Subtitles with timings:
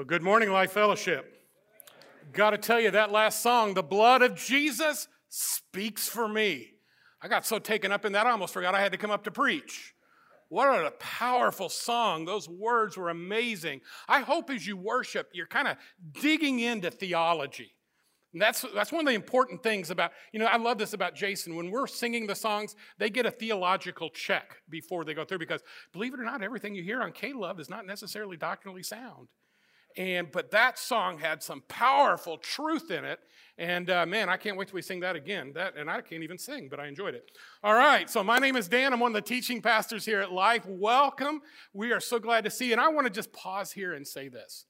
[0.00, 1.44] Well, good morning, Life Fellowship.
[2.32, 6.70] Got to tell you, that last song, The Blood of Jesus Speaks for Me.
[7.20, 9.24] I got so taken up in that, I almost forgot I had to come up
[9.24, 9.94] to preach.
[10.48, 12.24] What a powerful song.
[12.24, 13.82] Those words were amazing.
[14.08, 15.76] I hope as you worship, you're kind of
[16.18, 17.74] digging into theology.
[18.32, 21.14] And that's, that's one of the important things about, you know, I love this about
[21.14, 21.56] Jason.
[21.56, 25.60] When we're singing the songs, they get a theological check before they go through because,
[25.92, 29.28] believe it or not, everything you hear on K Love is not necessarily doctrinally sound.
[29.96, 33.18] And but that song had some powerful truth in it,
[33.58, 35.52] and uh, man, I can't wait till we sing that again.
[35.54, 37.30] That and I can't even sing, but I enjoyed it.
[37.64, 38.92] All right, so my name is Dan.
[38.92, 40.64] I'm one of the teaching pastors here at Life.
[40.66, 41.42] Welcome.
[41.72, 42.72] We are so glad to see you.
[42.72, 44.66] And I want to just pause here and say this: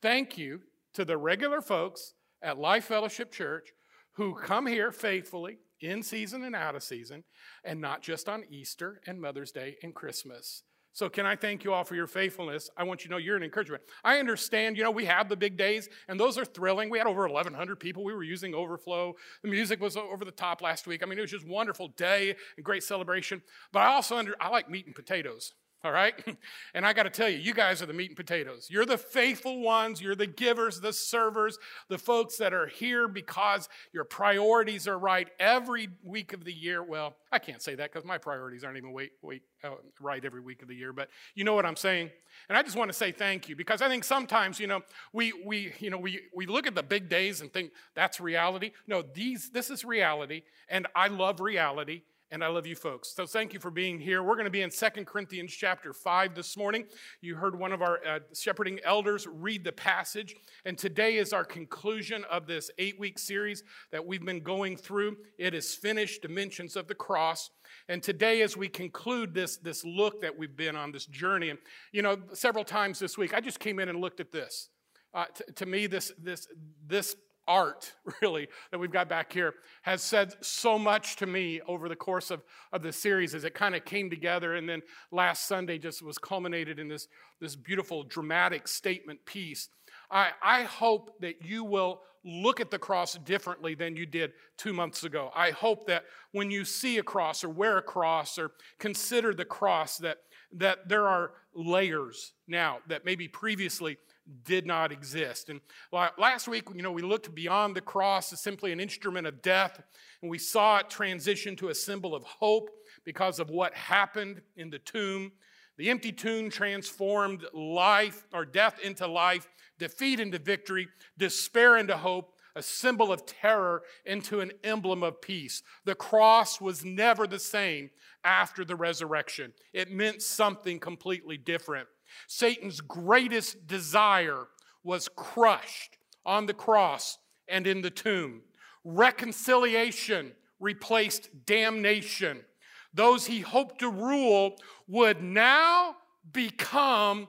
[0.00, 0.60] Thank you
[0.94, 3.72] to the regular folks at Life Fellowship Church
[4.12, 7.24] who come here faithfully in season and out of season,
[7.64, 10.62] and not just on Easter and Mother's Day and Christmas.
[10.94, 12.70] So, can I thank you all for your faithfulness?
[12.76, 13.82] I want you to know you're an encouragement.
[14.04, 16.88] I understand, you know, we have the big days, and those are thrilling.
[16.88, 18.04] We had over 1,100 people.
[18.04, 19.14] We were using Overflow.
[19.42, 21.02] The music was over the top last week.
[21.02, 23.42] I mean, it was just wonderful day and great celebration.
[23.72, 26.14] But I also under, I like meat and potatoes all right?
[26.74, 28.68] And I got to tell you, you guys are the meat and potatoes.
[28.68, 31.56] You're the faithful ones, you're the givers, the servers,
[31.88, 36.82] the folks that are here because your priorities are right every week of the year.
[36.82, 40.40] Well, I can't say that because my priorities aren't even wait, wait, uh, right every
[40.40, 42.10] week of the year, but you know what I'm saying.
[42.48, 44.80] And I just want to say thank you because I think sometimes, you know,
[45.12, 48.72] we, we, you know, we, we look at the big days and think that's reality.
[48.86, 53.14] No, these, this is reality, and I love reality and I love you folks.
[53.14, 54.22] So thank you for being here.
[54.22, 56.86] We're going to be in Second Corinthians chapter 5 this morning.
[57.20, 61.44] You heard one of our uh, shepherding elders read the passage, and today is our
[61.44, 65.16] conclusion of this eight week series that we've been going through.
[65.38, 67.50] It is finished, Dimensions of the Cross.
[67.88, 71.58] And today, as we conclude this, this look that we've been on, this journey, and
[71.92, 74.70] you know, several times this week, I just came in and looked at this.
[75.12, 76.48] Uh, t- to me, this, this,
[76.86, 77.14] this
[77.46, 77.92] art,
[78.22, 82.30] really, that we've got back here has said so much to me over the course
[82.30, 82.42] of,
[82.72, 84.54] of the series as it kind of came together.
[84.54, 87.08] And then last Sunday just was culminated in this,
[87.40, 89.68] this beautiful, dramatic statement piece.
[90.10, 94.72] I, I hope that you will look at the cross differently than you did two
[94.72, 95.30] months ago.
[95.34, 99.44] I hope that when you see a cross or wear a cross or consider the
[99.44, 100.18] cross, that,
[100.52, 103.98] that there are layers now that maybe previously
[104.44, 105.50] did not exist.
[105.50, 105.60] And
[105.92, 109.82] last week, you know, we looked beyond the cross as simply an instrument of death,
[110.22, 112.70] and we saw it transition to a symbol of hope
[113.04, 115.32] because of what happened in the tomb.
[115.76, 119.48] The empty tomb transformed life or death into life,
[119.78, 125.62] defeat into victory, despair into hope, a symbol of terror into an emblem of peace.
[125.84, 127.90] The cross was never the same
[128.22, 129.52] after the resurrection.
[129.72, 131.88] It meant something completely different.
[132.26, 134.46] Satan's greatest desire
[134.82, 138.42] was crushed on the cross and in the tomb.
[138.84, 142.44] Reconciliation replaced damnation.
[142.92, 145.96] Those he hoped to rule would now
[146.32, 147.28] become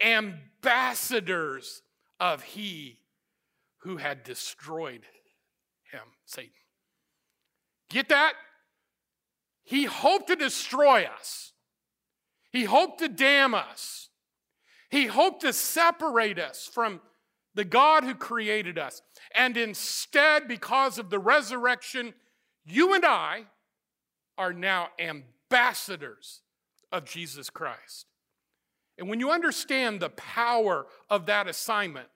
[0.00, 1.82] ambassadors
[2.20, 2.98] of he
[3.78, 5.02] who had destroyed
[5.90, 6.50] him, Satan.
[7.88, 8.34] Get that?
[9.62, 11.52] He hoped to destroy us.
[12.52, 14.08] He hoped to damn us.
[14.90, 17.00] He hoped to separate us from
[17.54, 19.02] the God who created us.
[19.34, 22.14] And instead, because of the resurrection,
[22.64, 23.44] you and I
[24.38, 26.42] are now ambassadors
[26.92, 28.06] of Jesus Christ.
[28.98, 32.08] And when you understand the power of that assignment,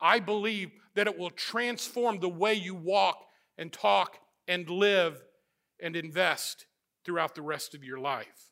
[0.00, 3.24] I believe that it will transform the way you walk
[3.56, 5.22] and talk and live
[5.80, 6.66] and invest
[7.04, 8.47] throughout the rest of your life.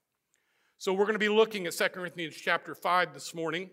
[0.87, 3.71] So we're going to be looking at 2 Corinthians chapter 5 this morning.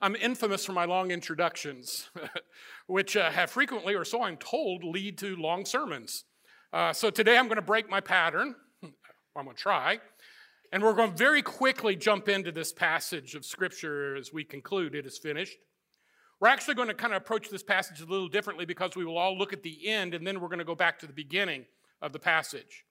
[0.00, 2.08] I'm infamous for my long introductions,
[2.86, 6.24] which uh, have frequently, or so I'm told, lead to long sermons.
[6.72, 8.54] Uh, so today I'm going to break my pattern.
[8.82, 9.98] I'm going to try.
[10.72, 14.94] And we're going to very quickly jump into this passage of Scripture as we conclude.
[14.94, 15.58] It is finished.
[16.40, 19.18] We're actually going to kind of approach this passage a little differently because we will
[19.18, 21.66] all look at the end and then we're going to go back to the beginning
[22.00, 22.86] of the passage.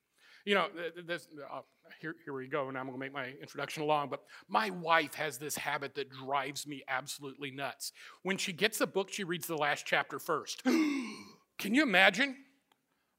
[0.45, 0.67] You know,
[1.05, 1.61] this, uh,
[2.01, 4.09] here, here we go, and I'm going to make my introduction long.
[4.09, 7.91] But my wife has this habit that drives me absolutely nuts.
[8.23, 10.63] When she gets a book, she reads the last chapter first.
[10.63, 12.37] Can you imagine?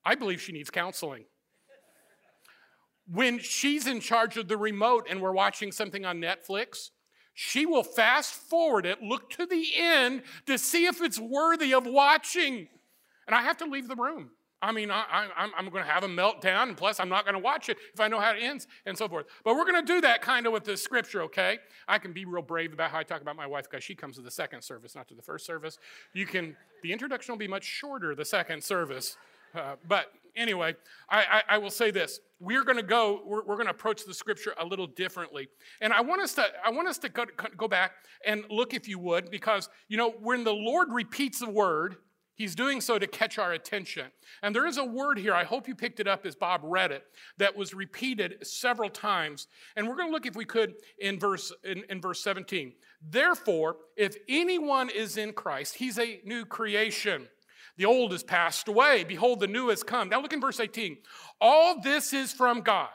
[0.05, 1.25] I believe she needs counseling.
[3.07, 6.91] When she's in charge of the remote and we're watching something on Netflix,
[7.35, 11.87] she will fast forward it, look to the end to see if it's worthy of
[11.87, 12.69] watching.
[13.27, 14.31] And I have to leave the room.
[14.63, 17.41] I mean, I, am going to have a meltdown, and plus, I'm not going to
[17.41, 19.27] watch it if I know how it ends, and so forth.
[19.43, 21.59] But we're going to do that kind of with the scripture, okay?
[21.89, 24.17] I can be real brave about how I talk about my wife because she comes
[24.17, 25.79] to the second service, not to the first service.
[26.13, 29.17] You can, the introduction will be much shorter the second service.
[29.55, 30.75] Uh, but anyway,
[31.09, 34.05] I, I, I, will say this: we're going to go, we're, we're going to approach
[34.05, 35.49] the scripture a little differently,
[35.81, 37.25] and I want us to, I want us to go,
[37.57, 37.93] go back
[38.25, 41.97] and look, if you would, because you know when the Lord repeats the word,
[42.41, 44.07] He's doing so to catch our attention.
[44.43, 46.91] And there is a word here, I hope you picked it up as Bob read
[46.91, 47.05] it,
[47.37, 49.47] that was repeated several times.
[49.77, 52.73] And we're going to look, if we could, in verse, in, in verse 17.
[53.07, 57.29] Therefore, if anyone is in Christ, he's a new creation.
[57.77, 59.05] The old has passed away.
[59.05, 60.09] Behold, the new has come.
[60.09, 60.97] Now look in verse 18.
[61.43, 62.89] All this is from God,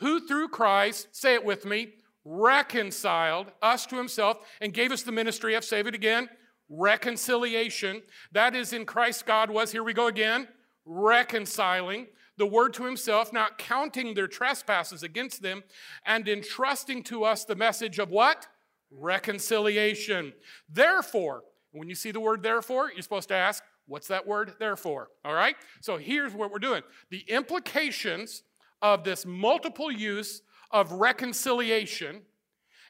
[0.00, 1.92] who through Christ, say it with me,
[2.24, 6.28] reconciled us to himself and gave us the ministry of, save it again,
[6.68, 8.02] reconciliation.
[8.32, 10.48] That is in Christ God was, here we go again,
[10.84, 12.06] reconciling
[12.36, 15.64] the word to himself, not counting their trespasses against them,
[16.06, 18.46] and entrusting to us the message of what?
[18.90, 20.32] Reconciliation.
[20.68, 21.42] Therefore,
[21.72, 25.08] when you see the word therefore, you're supposed to ask, what's that word therefore?
[25.24, 25.56] All right?
[25.80, 28.44] So here's what we're doing the implications
[28.80, 32.22] of this multiple use of reconciliation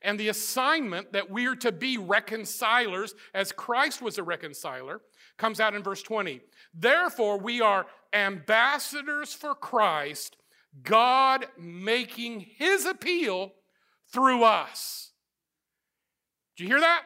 [0.03, 5.01] and the assignment that we are to be reconcilers as Christ was a reconciler
[5.37, 6.41] comes out in verse 20.
[6.75, 10.37] Therefore, we are ambassadors for Christ,
[10.83, 13.53] God making his appeal
[14.13, 15.13] through us.
[16.57, 17.03] Do you hear that?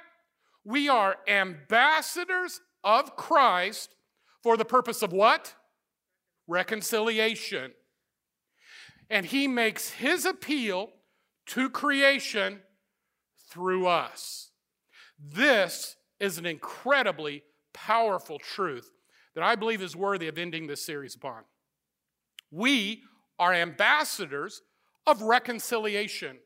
[0.64, 3.94] We are ambassadors of Christ
[4.42, 5.54] for the purpose of what?
[6.46, 7.72] Reconciliation.
[9.10, 10.90] And he makes his appeal
[11.46, 12.60] to creation
[13.52, 14.50] through us.
[15.18, 17.42] This is an incredibly
[17.74, 18.90] powerful truth
[19.34, 21.42] that I believe is worthy of ending this series upon.
[22.50, 23.02] We
[23.38, 24.62] are ambassadors
[25.06, 26.38] of reconciliation,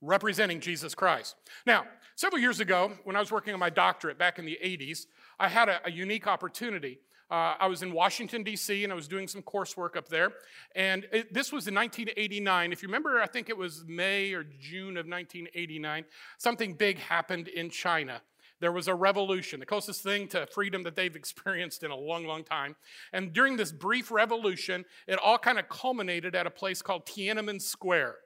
[0.00, 1.36] representing Jesus Christ.
[1.66, 1.84] Now,
[2.16, 5.06] several years ago, when I was working on my doctorate back in the 80s,
[5.38, 6.98] I had a, a unique opportunity
[7.30, 10.32] uh, I was in Washington, D.C., and I was doing some coursework up there.
[10.74, 12.72] And it, this was in 1989.
[12.72, 16.04] If you remember, I think it was May or June of 1989,
[16.38, 18.20] something big happened in China.
[18.60, 22.26] There was a revolution, the closest thing to freedom that they've experienced in a long,
[22.26, 22.76] long time.
[23.12, 27.60] And during this brief revolution, it all kind of culminated at a place called Tiananmen
[27.60, 28.16] Square.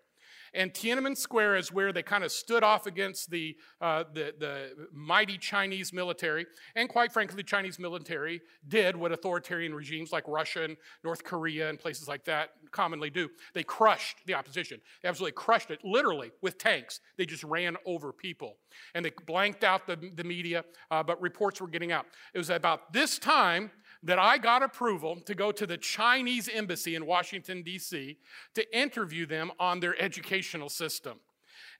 [0.54, 4.88] And Tiananmen Square is where they kind of stood off against the, uh, the, the
[4.92, 6.46] mighty Chinese military.
[6.74, 11.68] And quite frankly, the Chinese military did what authoritarian regimes like Russia and North Korea
[11.68, 13.28] and places like that commonly do.
[13.54, 14.80] They crushed the opposition.
[15.02, 17.00] They absolutely crushed it, literally, with tanks.
[17.16, 18.56] They just ran over people.
[18.94, 22.06] And they blanked out the, the media, uh, but reports were getting out.
[22.34, 23.70] It was about this time
[24.02, 28.18] that I got approval to go to the Chinese embassy in Washington, D.C.,
[28.54, 31.18] to interview them on their educational system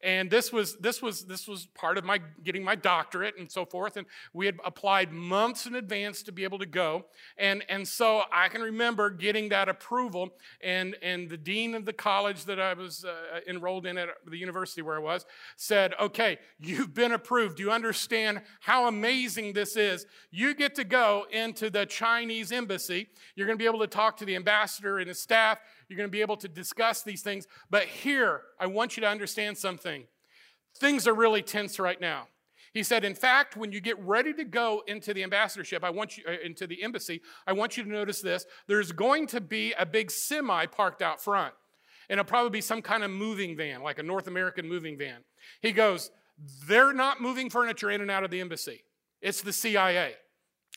[0.02, 3.64] and this was this was this was part of my getting my doctorate and so
[3.64, 3.96] forth.
[3.96, 7.06] And we had applied months in advance to be able to go.
[7.36, 10.30] And and so i can remember getting that approval.
[10.62, 14.36] And and the dean of the college that i was uh, enrolled in at the
[14.36, 17.56] university where i was said okay you've been approved.
[17.56, 20.06] Do you understand how amazing this is?
[20.30, 23.08] You get to go into the chinese embassy.
[23.34, 26.08] You're going to be able to talk to the ambassador and his staff you're going
[26.08, 27.46] to be able to discuss these things.
[27.70, 30.04] But here, I want you to understand something.
[30.76, 32.28] Things are really tense right now.
[32.74, 36.18] He said, in fact, when you get ready to go into the ambassadorship, I want
[36.18, 38.44] you uh, into the embassy, I want you to notice this.
[38.66, 41.54] There's going to be a big semi parked out front.
[42.08, 45.18] And it'll probably be some kind of moving van, like a North American moving van.
[45.60, 46.10] He goes,
[46.66, 48.84] they're not moving furniture in and out of the embassy.
[49.20, 50.14] It's the CIA.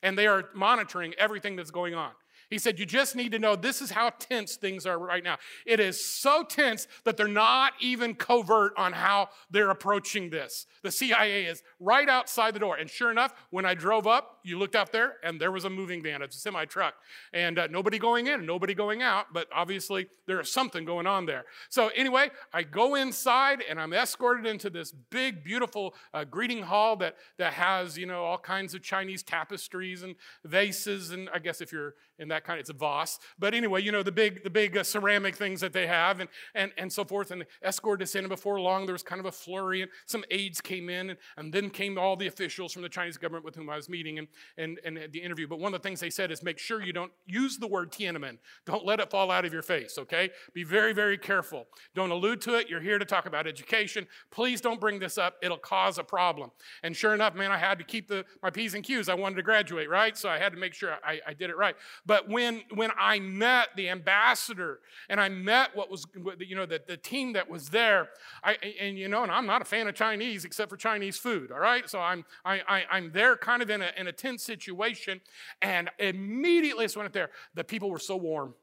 [0.03, 2.11] And they are monitoring everything that's going on.
[2.51, 5.37] He said, You just need to know this is how tense things are right now.
[5.65, 10.67] It is so tense that they're not even covert on how they're approaching this.
[10.83, 12.75] The CIA is right outside the door.
[12.75, 15.69] And sure enough, when I drove up, you looked out there and there was a
[15.69, 16.95] moving van, it's a semi truck.
[17.33, 21.25] And uh, nobody going in, nobody going out, but obviously there is something going on
[21.25, 21.45] there.
[21.69, 26.97] So, anyway, I go inside and I'm escorted into this big, beautiful uh, greeting hall
[26.97, 31.11] that, that has, you know, all kinds of Chinese tapestries and vases.
[31.11, 33.19] And I guess if you're in that kind, it's a vase.
[33.39, 36.29] But anyway, you know, the big, the big uh, ceramic things that they have and,
[36.55, 37.31] and, and so forth.
[37.31, 38.25] And escorted us in.
[38.25, 41.09] And before long, there was kind of a flurry and some aides came in.
[41.09, 43.89] And, and then came all the officials from the Chinese government with whom I was
[43.89, 45.47] meeting and, and, and the interview.
[45.47, 47.91] But one of the things they said is make sure you don't use the word
[47.91, 48.37] Tiananmen.
[48.65, 50.29] Don't let it fall out of your face, okay?
[50.53, 51.65] Be very, very careful.
[51.95, 52.69] Don't allude to it.
[52.69, 54.07] You're here to talk about education.
[54.29, 55.35] Please don't bring this up.
[55.41, 56.51] It'll cause a problem.
[56.83, 59.09] And sure enough, man, I had to keep the, my P's and Q's.
[59.09, 60.15] I wanted to graduate, right?
[60.17, 61.75] So I had to make sure I, I did it right.
[62.05, 66.05] But when, when I met the ambassador and I met what was,
[66.39, 68.09] you know, the, the team that was there,
[68.43, 71.51] I, and you know, and I'm not a fan of Chinese except for Chinese food,
[71.51, 71.89] all right?
[71.89, 75.21] So I'm, I, I, I'm there kind of in a, in a tense situation.
[75.61, 78.55] And immediately as I went there, the people were so warm.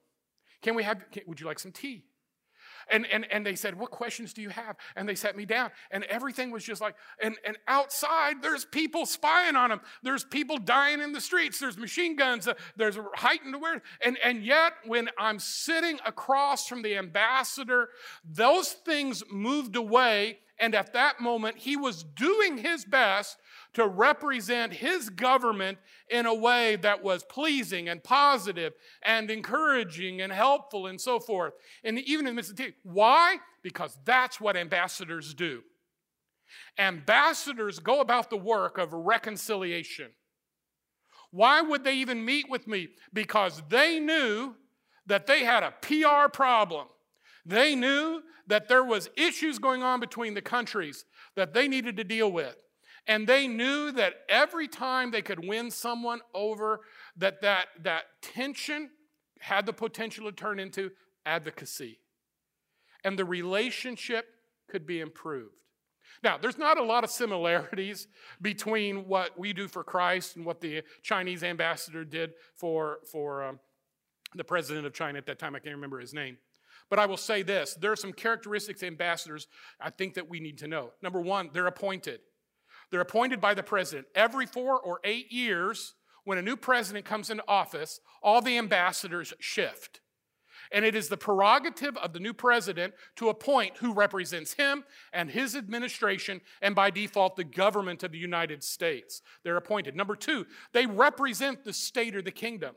[0.61, 2.05] Can we have, can, would you like some tea?
[2.91, 4.77] And, and, and they said, What questions do you have?
[4.97, 9.07] And they sat me down, and everything was just like, and, and outside, there's people
[9.07, 9.81] spying on them.
[10.03, 11.59] There's people dying in the streets.
[11.59, 12.49] There's machine guns.
[12.49, 13.83] Uh, there's heightened awareness.
[14.05, 17.89] And, and yet, when I'm sitting across from the ambassador,
[18.25, 20.39] those things moved away.
[20.61, 23.39] And at that moment, he was doing his best
[23.75, 25.79] to represent his government
[26.11, 28.73] in a way that was pleasing and positive
[29.03, 31.53] and encouraging and helpful and so forth.
[31.85, 33.37] And even in the why?
[33.63, 35.63] Because that's what ambassadors do.
[36.79, 40.11] Ambassadors go about the work of reconciliation.
[41.31, 42.89] Why would they even meet with me?
[43.13, 44.55] Because they knew
[45.07, 46.87] that they had a PR problem.
[47.45, 51.05] They knew that there was issues going on between the countries
[51.37, 52.57] that they needed to deal with.
[53.09, 56.83] And they knew that every time they could win someone over,
[57.17, 58.91] that that, that tension
[59.41, 60.91] had the potential to turn into
[61.25, 62.01] advocacy.
[63.03, 64.27] And the relationship
[64.69, 65.55] could be improved.
[66.23, 68.09] Now, there's not a lot of similarities
[68.43, 73.61] between what we do for Christ and what the Chinese ambassador did for, for um,
[74.35, 75.55] the president of China at that time.
[75.55, 76.37] I can't remember his name.
[76.91, 79.47] But I will say this there are some characteristics ambassadors
[79.81, 80.91] I think that we need to know.
[81.03, 82.21] Number one, they're appointed.
[82.91, 84.07] They're appointed by the president.
[84.15, 89.33] Every four or eight years, when a new president comes into office, all the ambassadors
[89.39, 90.01] shift.
[90.71, 95.31] And it is the prerogative of the new president to appoint who represents him and
[95.31, 99.23] his administration, and by default, the government of the United States.
[99.45, 99.97] They're appointed.
[99.97, 102.75] Number two, they represent the state or the kingdom.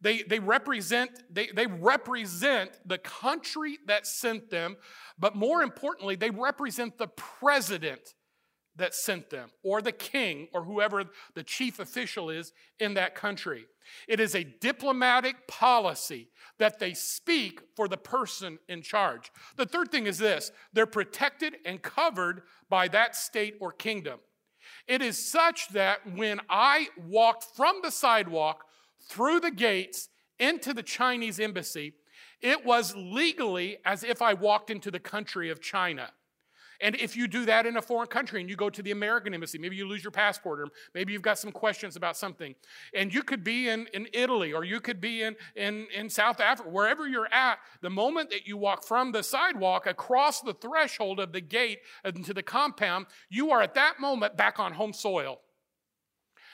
[0.00, 4.76] They, they, represent, they, they represent the country that sent them,
[5.18, 8.14] but more importantly, they represent the president
[8.80, 13.66] that sent them, or the king, or whoever the chief official is in that country.
[14.08, 19.30] It is a diplomatic policy that they speak for the person in charge.
[19.56, 24.20] The third thing is this they're protected and covered by that state or kingdom.
[24.86, 28.64] It is such that when I walked from the sidewalk
[29.08, 30.08] through the gates
[30.38, 31.94] into the Chinese embassy,
[32.40, 36.10] it was legally as if I walked into the country of China.
[36.80, 39.34] And if you do that in a foreign country and you go to the American
[39.34, 42.54] embassy, maybe you lose your passport or maybe you've got some questions about something,
[42.94, 46.40] and you could be in, in Italy or you could be in, in, in South
[46.40, 51.20] Africa, wherever you're at, the moment that you walk from the sidewalk across the threshold
[51.20, 55.40] of the gate into the compound, you are at that moment back on home soil.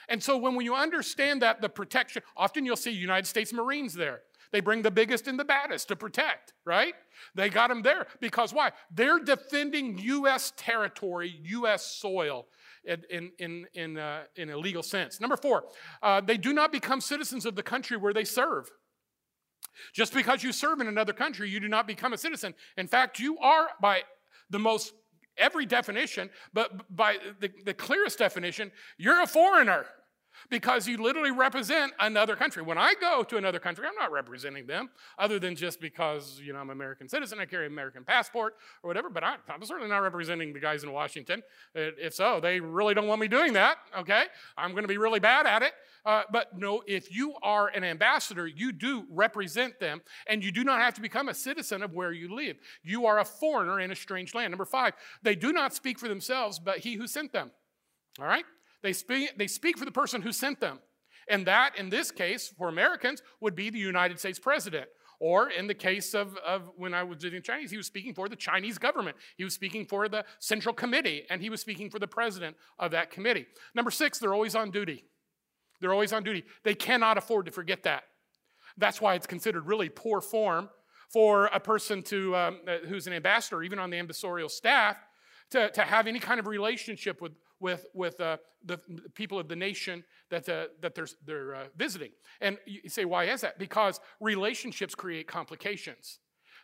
[0.09, 4.21] And so when you understand that, the protection, often you'll see United States Marines there.
[4.51, 6.93] They bring the biggest and the baddest to protect, right?
[7.35, 8.71] They got them there because why?
[8.91, 10.53] They're defending U.S.
[10.55, 11.85] territory, U.S.
[11.85, 12.47] soil
[12.85, 15.19] in, in, in, uh, in a legal sense.
[15.19, 15.65] Number four,
[16.01, 18.69] uh, they do not become citizens of the country where they serve.
[19.93, 22.53] Just because you serve in another country, you do not become a citizen.
[22.77, 24.01] In fact, you are by
[24.49, 24.93] the most
[25.37, 29.85] every definition, but by the, the clearest definition, you're a foreigner
[30.49, 32.61] because you literally represent another country.
[32.63, 36.53] When I go to another country, I'm not representing them other than just because, you
[36.53, 39.63] know, I'm an American citizen, I carry an American passport or whatever, but I, am
[39.63, 41.41] certainly not representing the guys in Washington.
[41.73, 44.25] If so, they really don't want me doing that, okay?
[44.57, 45.73] I'm going to be really bad at it.
[46.05, 50.63] Uh, but no, if you are an ambassador, you do represent them, and you do
[50.63, 52.57] not have to become a citizen of where you live.
[52.81, 54.51] You are a foreigner in a strange land.
[54.51, 57.51] Number five, they do not speak for themselves, but he who sent them.
[58.19, 58.45] All right?
[58.87, 60.79] They speak, they speak for the person who sent them.
[61.29, 64.87] And that, in this case, for Americans, would be the United States president.
[65.19, 68.29] Or in the case of, of when I was visiting Chinese, he was speaking for
[68.29, 69.17] the Chinese government.
[69.35, 72.91] He was speaking for the Central Committee, and he was speaking for the president of
[72.91, 73.47] that committee.
[73.75, 75.03] Number six, they're always on duty.
[75.81, 76.45] They're always on duty.
[76.63, 78.03] They cannot afford to forget that.
[78.77, 80.69] That's why it's considered really poor form
[81.11, 84.95] for a person to, um, uh, who's an ambassador, even on the ambassadorial staff,
[85.49, 88.77] to, to have any kind of relationship with, with, with uh, the
[89.15, 92.11] people of the nation that, uh, that they're, they're uh, visiting.
[92.41, 93.57] And you say, why is that?
[93.57, 96.19] Because relationships create complications.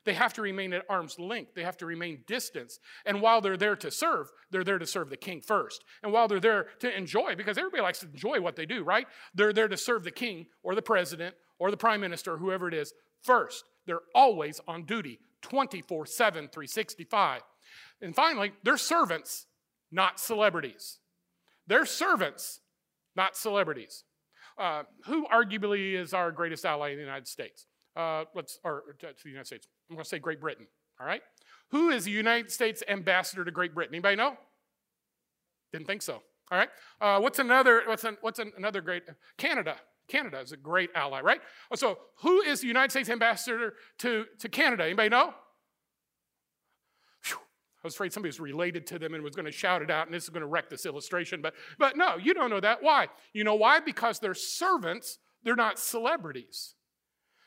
[0.06, 1.56] They have to remain at arm's length.
[1.56, 2.80] They have to remain distance.
[3.06, 5.84] And while they're there to serve, they're there to serve the king first.
[6.04, 9.08] And while they're there to enjoy, because everybody likes to enjoy what they do, right?
[9.34, 12.68] They're there to serve the king or the president or the prime minister, or whoever
[12.68, 13.64] it is, first.
[13.86, 17.42] They're always on duty 24 7, 365.
[18.02, 19.46] And finally, they're servants
[19.94, 21.00] not celebrities.
[21.68, 22.60] They're servants,
[23.16, 24.04] not celebrities.
[24.58, 27.68] Uh, who arguably is our greatest ally in the United States?
[27.96, 29.68] Uh, let's, or to the United States.
[29.90, 30.68] I'm going to say Great Britain.
[31.00, 31.22] All right.
[31.72, 33.96] Who is the United States ambassador to Great Britain?
[33.96, 34.36] Anybody know?
[35.72, 36.22] Didn't think so.
[36.52, 36.70] All right.
[37.00, 37.84] Uh, what's another?
[37.86, 39.04] What's an, what's an, another great?
[39.38, 39.76] Canada.
[40.08, 41.42] Canada is a great ally, right?
[41.76, 44.84] So, who is the United States ambassador to, to Canada?
[44.84, 45.34] Anybody know?
[47.84, 50.08] I was afraid somebody was related to them and was going to shout it out,
[50.08, 51.42] and this is going to wreck this illustration.
[51.42, 52.82] But, but no, you don't know that.
[52.82, 53.08] Why?
[53.34, 53.82] You know why?
[53.82, 56.76] Because they're servants, they're not celebrities.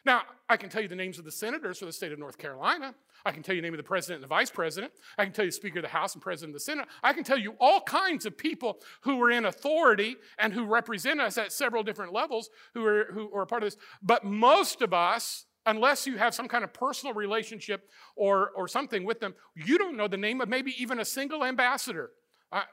[0.05, 2.37] Now, I can tell you the names of the senators for the state of North
[2.37, 2.95] Carolina.
[3.25, 4.93] I can tell you the name of the president and the vice president.
[5.19, 6.87] I can tell you the Speaker of the House and President of the Senate.
[7.02, 11.21] I can tell you all kinds of people who are in authority and who represent
[11.21, 13.78] us at several different levels who are, who are part of this.
[14.00, 19.04] But most of us, unless you have some kind of personal relationship or, or something
[19.04, 22.11] with them, you don't know the name of maybe even a single ambassador.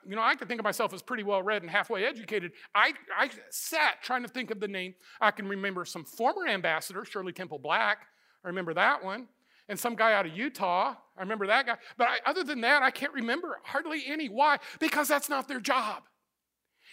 [0.07, 2.53] You know, I could think of myself as pretty well read and halfway educated.
[2.73, 4.93] I, I sat trying to think of the name.
[5.19, 8.05] I can remember some former ambassador, Shirley Temple Black.
[8.45, 9.27] I remember that one
[9.69, 10.95] and some guy out of Utah.
[11.17, 11.77] I remember that guy.
[11.97, 14.27] But I, other than that, I can't remember hardly any.
[14.27, 14.59] Why?
[14.79, 16.03] Because that's not their job.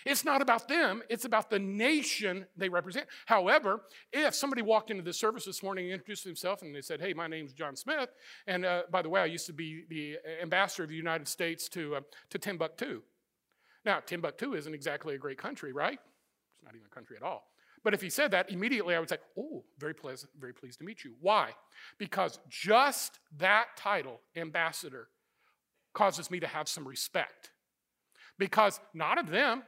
[0.04, 3.06] It's not about them, it's about the nation they represent.
[3.26, 7.00] However, if somebody walked into the service this morning and introduced themselves and they said,
[7.00, 8.10] Hey, my name's John Smith,
[8.46, 11.68] and uh, by the way, I used to be the ambassador of the United States
[11.70, 13.02] to, uh, to Timbuktu.
[13.84, 15.98] Now, Timbuktu isn't exactly a great country, right?
[16.54, 17.50] It's not even a country at all.
[17.82, 20.84] But if he said that, immediately I would say, Oh, very pleasant, very pleased to
[20.84, 21.14] meet you.
[21.20, 21.50] Why?
[21.98, 25.08] Because just that title, ambassador,
[25.94, 27.50] causes me to have some respect.
[28.38, 29.62] Because not of them,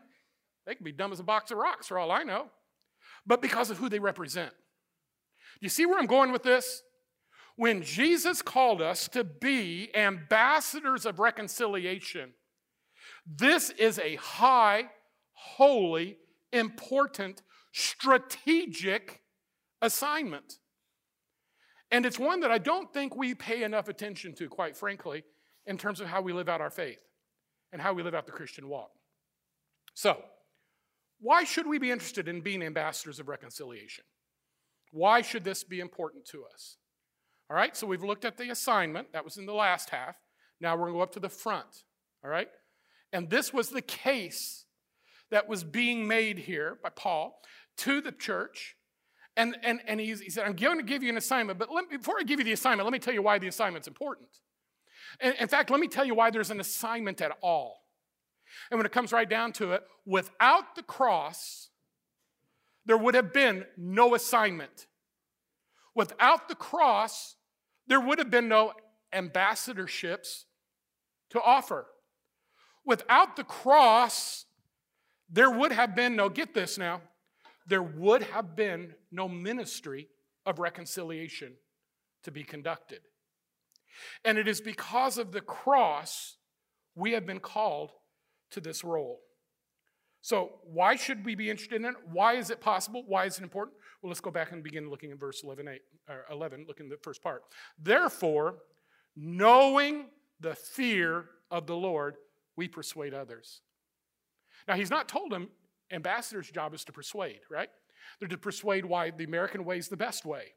[0.67, 2.47] they can be dumb as a box of rocks for all I know,
[3.27, 4.53] but because of who they represent.
[5.61, 6.83] You see where I'm going with this?
[7.57, 12.33] When Jesus called us to be ambassadors of reconciliation,
[13.27, 14.87] this is a high,
[15.33, 16.17] holy,
[16.53, 17.43] important
[17.73, 19.23] strategic
[19.81, 20.59] assignment.
[21.91, 25.25] And it's one that I don't think we pay enough attention to, quite frankly,
[25.67, 27.01] in terms of how we live out our faith
[27.73, 28.91] and how we live out the Christian walk.
[29.95, 30.23] So,
[31.23, 34.05] why should we be interested in being ambassadors of reconciliation?
[34.91, 36.77] Why should this be important to us?
[37.49, 40.17] All right, so we've looked at the assignment, that was in the last half.
[40.61, 41.85] Now we're going to go up to the front.
[42.25, 42.49] All right,
[43.13, 44.65] and this was the case
[45.31, 47.41] that was being made here by Paul
[47.79, 48.77] to the church.
[49.37, 52.17] And, and, and he said, I'm going to give you an assignment, but me, before
[52.21, 54.29] I give you the assignment, let me tell you why the assignment's important.
[55.21, 57.82] And, in fact, let me tell you why there's an assignment at all.
[58.71, 61.71] And when it comes right down to it, without the cross,
[62.85, 64.87] there would have been no assignment.
[65.95, 67.37] Without the cross,
[67.87, 68.73] there would have been no
[69.13, 70.45] ambassadorships
[71.31, 71.87] to offer.
[72.85, 74.47] Without the cross,
[75.31, 77.01] there would have been no, get this now,
[77.67, 80.09] there would have been no ministry
[80.45, 81.53] of reconciliation
[82.25, 83.01] to be conducted.
[84.25, 86.37] And it is because of the cross
[86.95, 87.91] we have been called
[88.53, 89.21] to this role.
[90.21, 91.95] So, why should we be interested in it?
[92.13, 93.03] Why is it possible?
[93.07, 93.77] Why is it important?
[94.01, 95.81] Well, let's go back and begin looking at verse 11, 8,
[96.31, 97.43] 11 looking at the first part.
[97.77, 98.59] Therefore,
[99.17, 100.07] knowing
[100.39, 102.17] the fear of the Lord,
[102.57, 103.63] we persuade others.
[104.69, 105.49] Now, he's not told them
[105.93, 107.69] ambassador's job is to persuade, right?
[108.19, 110.55] They're to persuade why the American way is the best way.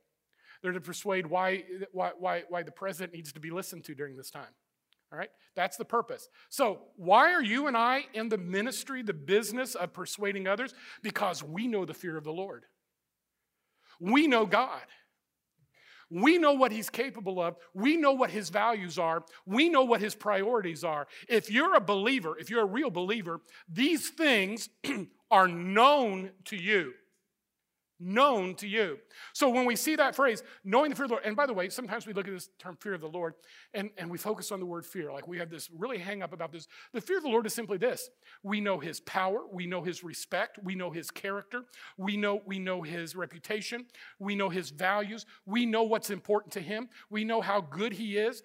[0.62, 4.15] They're to persuade why, why, why, why the president needs to be listened to during
[4.15, 4.53] this time.
[5.12, 5.30] All right?
[5.56, 6.28] That's the purpose.
[6.50, 10.74] So, why are you and I in the ministry, the business of persuading others?
[11.02, 12.65] Because we know the fear of the Lord.
[14.00, 14.82] We know God.
[16.10, 17.56] We know what he's capable of.
[17.74, 19.24] We know what his values are.
[19.46, 21.08] We know what his priorities are.
[21.28, 24.70] If you're a believer, if you're a real believer, these things
[25.32, 26.94] are known to you
[28.06, 29.00] known to you.
[29.34, 31.54] So when we see that phrase, knowing the fear of the Lord, and by the
[31.54, 33.34] way, sometimes we look at this term fear of the Lord
[33.74, 35.12] and, and we focus on the word fear.
[35.12, 36.68] Like we have this really hang up about this.
[36.94, 38.10] The fear of the Lord is simply this.
[38.44, 41.63] We know his power, we know his respect, we know his character,
[41.98, 43.86] we know, we know his reputation,
[44.20, 48.18] we know his values, we know what's important to him, we know how good he
[48.18, 48.44] is,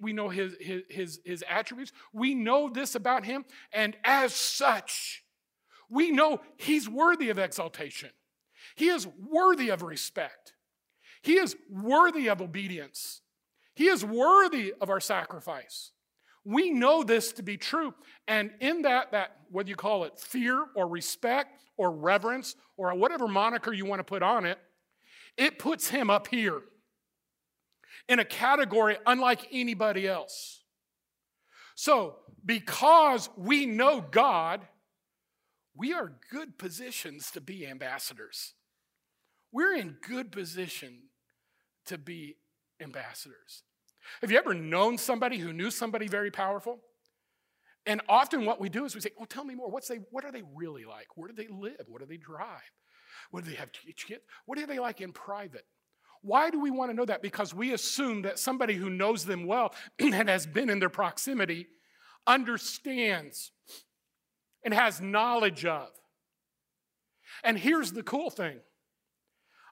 [0.00, 5.24] we know his, his, his, his attributes, we know this about him, and as such,
[5.90, 8.10] we know he's worthy of exaltation.
[8.74, 10.54] He is worthy of respect.
[11.22, 13.22] He is worthy of obedience.
[13.74, 15.92] He is worthy of our sacrifice.
[16.44, 17.94] We know this to be true.
[18.28, 22.94] And in that, that, what do you call it, fear or respect or reverence or
[22.94, 24.58] whatever moniker you want to put on it,
[25.36, 26.62] it puts him up here
[28.08, 30.62] in a category unlike anybody else.
[31.74, 34.60] So, because we know God,
[35.74, 38.54] we are good positions to be ambassadors.
[39.54, 40.98] We're in good position
[41.86, 42.34] to be
[42.80, 43.62] ambassadors.
[44.20, 46.80] Have you ever known somebody who knew somebody very powerful?
[47.86, 49.70] And often what we do is we say, well, tell me more.
[49.70, 51.06] What's they, what are they really like?
[51.14, 51.84] Where do they live?
[51.86, 52.48] What do they drive?
[53.30, 54.22] What do they have kids?
[54.44, 55.64] What are they like in private?
[56.22, 57.22] Why do we want to know that?
[57.22, 61.68] Because we assume that somebody who knows them well and has been in their proximity
[62.26, 63.52] understands
[64.64, 65.90] and has knowledge of.
[67.44, 68.58] And here's the cool thing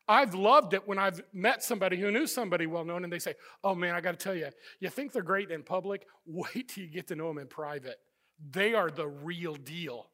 [0.08, 3.34] I've loved it when I've met somebody who knew somebody well known and they say,
[3.62, 4.48] Oh man, I got to tell you,
[4.80, 6.06] you think they're great in public?
[6.26, 7.98] Wait till you get to know them in private.
[8.50, 10.08] They are the real deal.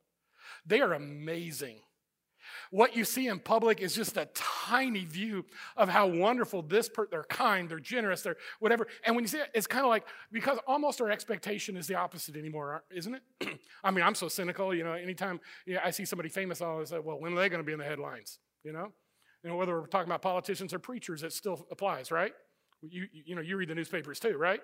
[0.66, 1.80] They are amazing.
[2.70, 5.44] What you see in public is just a tiny view
[5.76, 8.86] of how wonderful this person, they're kind, they're generous, they're whatever.
[9.04, 11.94] And when you see it, it's kind of like, because almost our expectation is the
[11.96, 13.58] opposite anymore, isn't it?
[13.84, 16.66] I mean, I'm so cynical, you know, anytime you know, I see somebody famous, I
[16.66, 18.92] always say, well, when are they going to be in the headlines, you know?
[19.42, 22.32] You know, whether we're talking about politicians or preachers, it still applies, right?
[22.82, 24.60] You, you know, you read the newspapers too, right?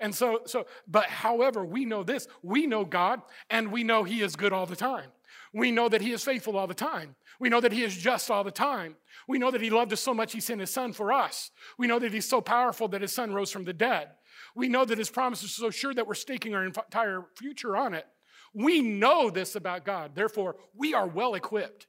[0.00, 2.26] And so, so, but however, we know this.
[2.42, 3.20] We know God,
[3.50, 5.10] and we know He is good all the time.
[5.52, 7.14] We know that He is faithful all the time.
[7.38, 8.96] We know that He is just all the time.
[9.28, 11.50] We know that He loved us so much He sent His Son for us.
[11.78, 14.08] We know that He's so powerful that His Son rose from the dead.
[14.54, 17.94] We know that His promise is so sure that we're staking our entire future on
[17.94, 18.06] it.
[18.54, 20.14] We know this about God.
[20.14, 21.86] Therefore, we are well equipped,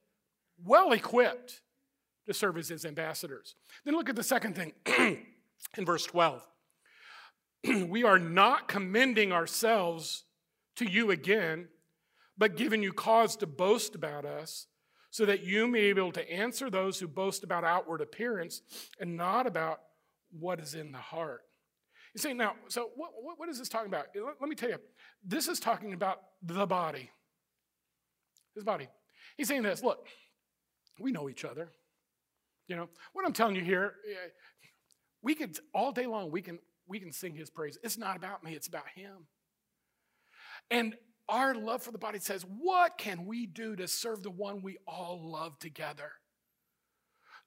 [0.63, 1.61] well equipped
[2.27, 3.55] to serve as His ambassadors.
[3.85, 4.73] Then look at the second thing
[5.77, 6.45] in verse 12.
[7.87, 10.23] we are not commending ourselves
[10.75, 11.67] to you again,
[12.37, 14.67] but giving you cause to boast about us,
[15.11, 18.61] so that you may be able to answer those who boast about outward appearance
[18.99, 19.79] and not about
[20.31, 21.41] what is in the heart.
[22.15, 24.07] You see, now, so what, what, is this talking about?
[24.39, 24.77] Let me tell you,
[25.23, 27.09] this is talking about the body.
[28.55, 28.87] His body.
[29.37, 30.07] He's saying this look,
[30.99, 31.69] we know each other.
[32.67, 34.29] You know, what I'm telling you here, eh,
[35.21, 37.77] we could, all day long, we can we can sing his praise.
[37.83, 39.27] It's not about me, it's about him.
[40.69, 40.95] And
[41.29, 44.77] our love for the body says, what can we do to serve the one we
[44.85, 46.11] all love together?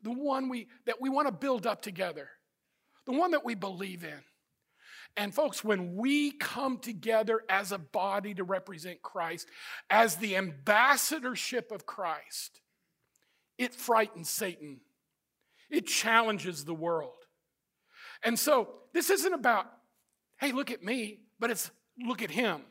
[0.02, 2.31] The one we that we want to build up together.
[3.07, 4.22] The one that we believe in.
[5.16, 9.48] And folks, when we come together as a body to represent Christ,
[9.88, 12.61] as the ambassadorship of Christ,
[13.57, 14.81] it frightens Satan.
[15.70, 17.12] It challenges the world.
[18.22, 19.66] And so this isn't about,
[20.38, 22.62] hey, look at me, but it's look at him.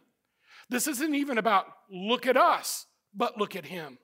[0.69, 3.97] This isn't even about look at us, but look at him.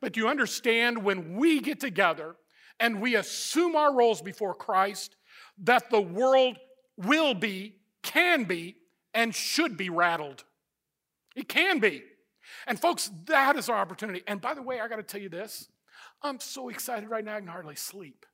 [0.00, 2.36] But you understand when we get together
[2.80, 5.16] and we assume our roles before Christ,
[5.62, 6.58] that the world
[6.96, 8.76] will be, can be,
[9.14, 10.44] and should be rattled?
[11.34, 12.02] It can be.
[12.66, 14.22] And folks, that is our opportunity.
[14.26, 15.68] And by the way, I got to tell you this
[16.22, 18.26] I'm so excited right now, I can hardly sleep.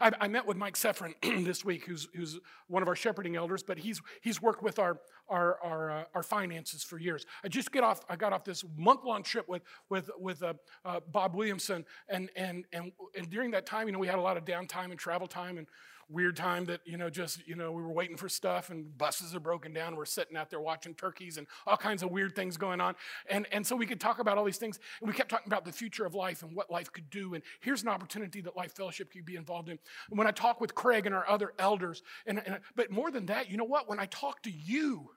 [0.00, 2.38] I, I met with Mike Seffrin this week, who's, who's
[2.68, 6.22] one of our shepherding elders, but he's, he's worked with our, our, our, uh, our
[6.22, 7.26] finances for years.
[7.44, 10.54] I just get off, I got off this month-long trip with, with, with uh,
[10.84, 14.22] uh, Bob Williamson, and, and, and, and during that time, you know, we had a
[14.22, 15.66] lot of downtime and travel time, and
[16.08, 19.34] weird time that, you know, just, you know, we were waiting for stuff and buses
[19.34, 19.96] are broken down.
[19.96, 22.94] We're sitting out there watching turkeys and all kinds of weird things going on.
[23.30, 24.78] And, and so we could talk about all these things.
[25.00, 27.34] And we kept talking about the future of life and what life could do.
[27.34, 29.78] And here's an opportunity that Life Fellowship could be involved in.
[30.10, 33.26] And when I talk with Craig and our other elders, and, and but more than
[33.26, 33.88] that, you know what?
[33.88, 35.10] When I talk to you,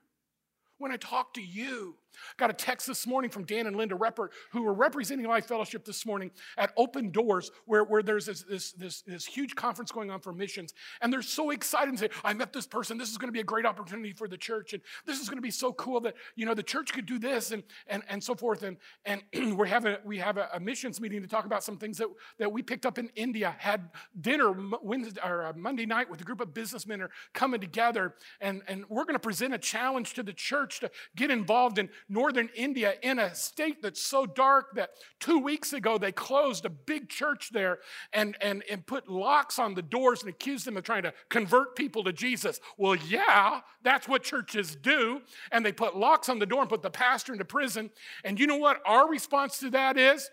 [0.78, 1.98] when I talk to you.
[2.38, 5.86] Got a text this morning from Dan and Linda Reppert, who were representing Life Fellowship
[5.86, 10.12] this morning at Open Doors, where, where there's this, this, this, this huge conference going
[10.12, 10.73] on for missions.
[11.01, 12.97] And they're so excited and say, I met this person.
[12.97, 14.73] This is going to be a great opportunity for the church.
[14.73, 17.19] And this is going to be so cool that, you know, the church could do
[17.19, 18.63] this and, and, and so forth.
[18.63, 19.21] And, and
[19.58, 22.08] we're having, we have a, a missions meeting to talk about some things that,
[22.39, 26.23] that we picked up in India, had dinner Wednesday, or uh, Monday night with a
[26.23, 28.15] group of businessmen are coming together.
[28.41, 31.89] And, and we're going to present a challenge to the church to get involved in
[32.08, 36.70] northern India in a state that's so dark that two weeks ago they closed a
[36.70, 37.80] big church there
[38.13, 41.76] and, and, and put locks on the doors and accused them of trying to convert
[41.76, 42.60] people to Jesus.
[42.78, 45.22] Well, yeah, that's what churches do.
[45.52, 47.89] And they put locks on the door and put the pastor into prison.
[48.24, 50.30] And you know what our response to that is?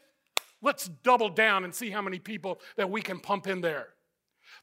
[0.61, 3.88] Let's double down and see how many people that we can pump in there.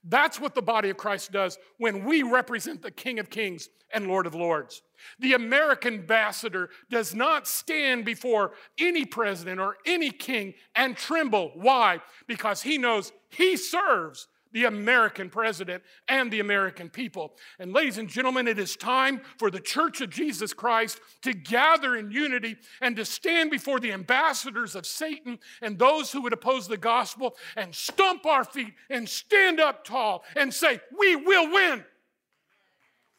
[0.03, 4.07] That's what the body of Christ does when we represent the King of Kings and
[4.07, 4.81] Lord of Lords.
[5.19, 11.51] The American ambassador does not stand before any president or any king and tremble.
[11.55, 12.01] Why?
[12.27, 17.33] Because he knows he serves the American president and the American people.
[17.59, 21.95] And, ladies and gentlemen, it is time for the Church of Jesus Christ to gather
[21.95, 26.67] in unity and to stand before the ambassadors of Satan and those who would oppose
[26.67, 31.85] the gospel and stomp our feet and stand up tall and say, We will win.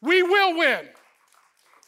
[0.03, 0.89] We will win.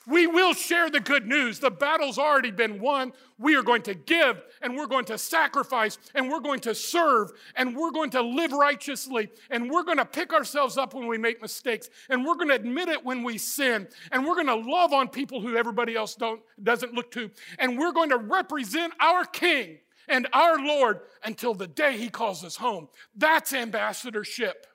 [0.06, 1.58] We will share the good news.
[1.58, 3.12] The battle's already been won.
[3.38, 7.32] We are going to give and we're going to sacrifice and we're going to serve
[7.56, 11.18] and we're going to live righteously and we're going to pick ourselves up when we
[11.18, 14.54] make mistakes and we're going to admit it when we sin and we're going to
[14.54, 18.92] love on people who everybody else don't, doesn't look to and we're going to represent
[19.00, 22.88] our King and our Lord until the day He calls us home.
[23.16, 24.66] That's ambassadorship.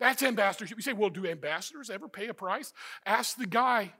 [0.00, 0.78] That's ambassadorship.
[0.78, 2.72] You say, well, do ambassadors ever pay a price?
[3.06, 3.92] Ask the guy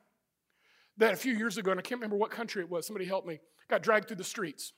[0.97, 3.27] that a few years ago, and I can't remember what country it was, somebody help
[3.27, 4.73] me, got dragged through the streets.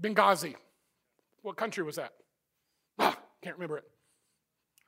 [0.00, 0.56] Benghazi.
[1.42, 2.12] What country was that?
[2.98, 3.84] Ah, can't remember it.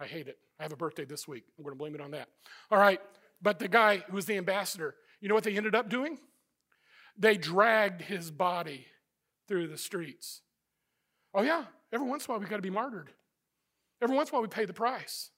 [0.01, 0.39] I hate it.
[0.59, 1.45] I have a birthday this week.
[1.57, 2.29] I'm going to blame it on that.
[2.71, 3.01] All right.
[3.41, 6.19] But the guy who was the ambassador, you know what they ended up doing?
[7.17, 8.87] They dragged his body
[9.47, 10.43] through the streets.
[11.35, 11.65] Oh, yeah.
[11.93, 13.11] Every once in a while, we got to be martyred.
[14.03, 15.31] Every once in a while, we pay the price.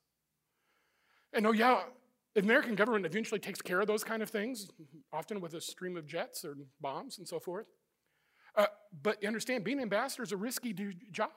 [1.34, 1.82] And oh, yeah,
[2.34, 4.68] the American government eventually takes care of those kind of things,
[5.12, 7.66] often with a stream of jets or bombs and so forth.
[8.56, 8.66] Uh,
[9.02, 10.72] but you understand, being an ambassador is a risky
[11.10, 11.28] job.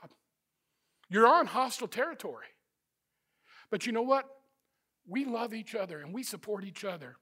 [1.10, 2.48] You're on hostile territory.
[3.70, 4.26] But you know what?
[5.08, 7.18] We love each other and we support each other.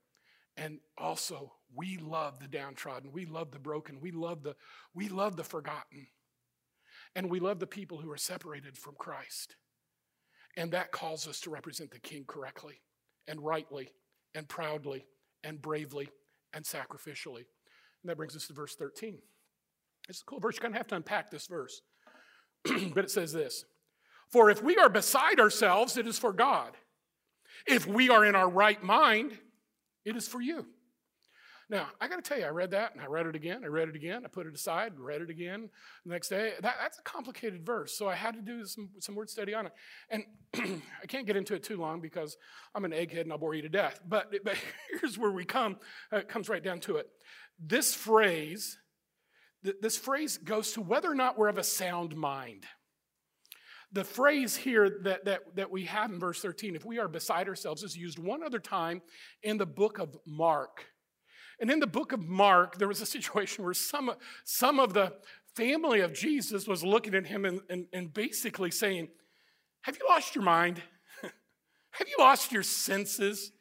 [0.58, 3.12] And also, we love the downtrodden.
[3.12, 4.00] We love the broken.
[4.00, 4.56] We love the,
[4.94, 6.08] we love the forgotten.
[7.15, 9.56] And we love the people who are separated from Christ.
[10.58, 12.82] And that calls us to represent the king correctly
[13.28, 13.91] and rightly
[14.34, 15.06] and proudly
[15.44, 16.10] and bravely
[16.54, 17.46] and sacrificially.
[18.04, 19.18] And that brings us to verse 13.
[20.08, 20.56] It's a cool verse.
[20.56, 21.82] You kind of have to unpack this verse.
[22.94, 23.65] but it says this
[24.30, 26.72] For if we are beside ourselves, it is for God.
[27.68, 29.38] If we are in our right mind,
[30.04, 30.68] it is for you.
[31.67, 33.63] Now, I got to tell you, I read that and I read it again.
[33.63, 34.21] I read it again.
[34.23, 35.69] I put it aside, and read it again
[36.06, 36.54] the next day.
[36.62, 39.65] That, that's a complicated verse, so I had to do some, some word study on
[39.65, 39.71] it.
[40.10, 40.23] And
[41.01, 42.38] I can't get into it too long because
[42.75, 43.99] I'm an egghead and I'll bore you to death.
[44.08, 44.58] But, but
[44.91, 45.78] here's where we come.
[46.13, 47.08] Uh, it comes right down to it.
[47.60, 48.78] This phrase,
[49.63, 52.65] th- this phrase goes to whether or not we're of a sound mind.
[53.91, 57.47] The phrase here that, that, that we have in verse 13, if we are beside
[57.47, 59.01] ourselves, is used one other time
[59.41, 60.86] in the book of Mark.
[61.60, 64.12] And in the book of Mark, there was a situation where some,
[64.44, 65.13] some of the
[65.56, 69.08] family of Jesus was looking at him and, and, and basically saying,
[69.82, 70.82] Have you lost your mind?
[71.91, 73.52] Have you lost your senses?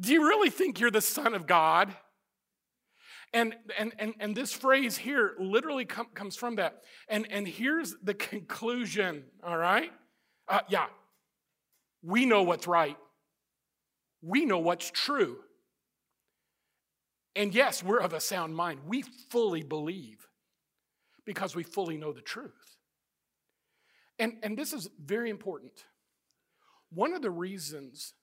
[0.00, 1.94] Do you really think you're the Son of God?
[3.32, 6.82] And, and, and, and this phrase here literally com- comes from that.
[7.08, 9.90] And, and here's the conclusion, all right?
[10.48, 10.86] Uh, yeah,
[12.00, 12.96] we know what's right,
[14.22, 15.38] we know what's true.
[17.36, 18.80] And yes, we're of a sound mind.
[18.86, 20.28] We fully believe
[21.24, 22.76] because we fully know the truth.
[24.18, 25.84] And, and this is very important.
[26.90, 28.14] One of the reasons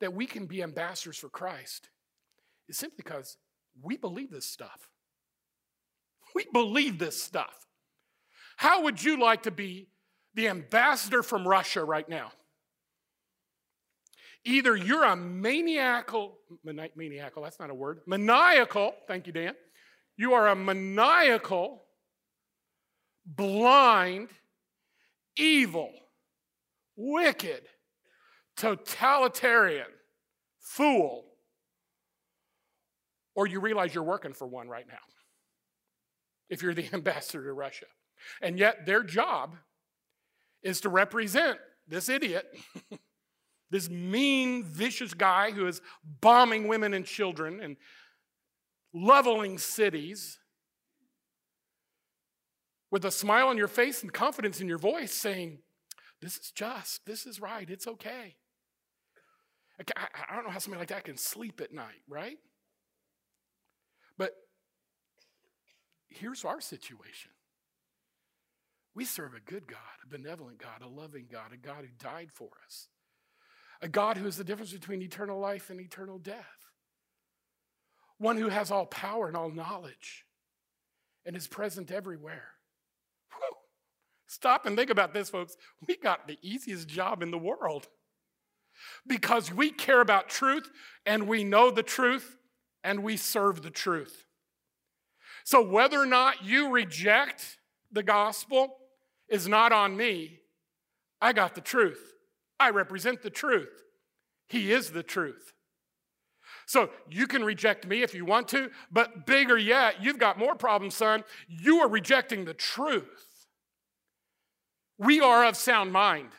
[0.00, 1.88] that we can be ambassadors for Christ
[2.68, 3.38] is simply because
[3.80, 4.90] we believe this stuff.
[6.34, 7.66] We believe this stuff.
[8.56, 9.88] How would you like to be
[10.34, 12.32] the ambassador from Russia right now?
[14.44, 19.54] Either you're a maniacal, maniacal, that's not a word, maniacal, thank you, Dan.
[20.16, 21.82] You are a maniacal,
[23.24, 24.28] blind,
[25.36, 25.90] evil,
[26.94, 27.62] wicked,
[28.56, 29.86] totalitarian
[30.60, 31.24] fool,
[33.34, 34.94] or you realize you're working for one right now
[36.50, 37.86] if you're the ambassador to Russia.
[38.40, 39.56] And yet their job
[40.62, 42.46] is to represent this idiot
[43.74, 45.80] this mean, vicious guy who is
[46.20, 47.76] bombing women and children and
[48.94, 50.38] leveling cities
[52.92, 55.58] with a smile on your face and confidence in your voice saying,
[56.22, 58.36] This is just, this is right, it's okay.
[59.96, 62.38] I, don't know how somebody like that can sleep at night, right?
[64.16, 64.34] But
[66.06, 67.32] here's our situation.
[68.94, 72.30] We serve a good God, a benevolent God, a loving God, a God who died
[72.30, 72.86] for us
[73.82, 76.70] a God who is the difference between eternal life and eternal death,
[78.18, 80.24] one who has all power and all knowledge
[81.26, 82.48] and is present everywhere.
[83.32, 83.56] Whew.
[84.26, 85.56] Stop and think about this, folks.
[85.86, 87.88] We got the easiest job in the world
[89.06, 90.70] because we care about truth
[91.06, 92.36] and we know the truth
[92.82, 94.26] and we serve the truth.
[95.44, 97.58] So, whether or not you reject
[97.92, 98.76] the gospel
[99.28, 100.40] is not on me,
[101.20, 102.12] I got the truth.
[102.58, 103.82] I represent the truth.
[104.48, 105.52] He is the truth.
[106.66, 110.54] So you can reject me if you want to, but bigger yet, you've got more
[110.54, 111.24] problems, son.
[111.48, 113.46] You are rejecting the truth.
[114.98, 116.30] We are of sound mind.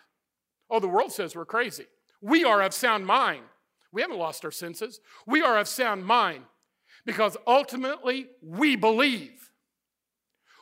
[0.69, 1.85] Oh, the world says we're crazy.
[2.21, 3.43] We are of sound mind.
[3.91, 4.99] We haven't lost our senses.
[5.27, 6.43] We are of sound mind
[7.05, 9.51] because ultimately we believe.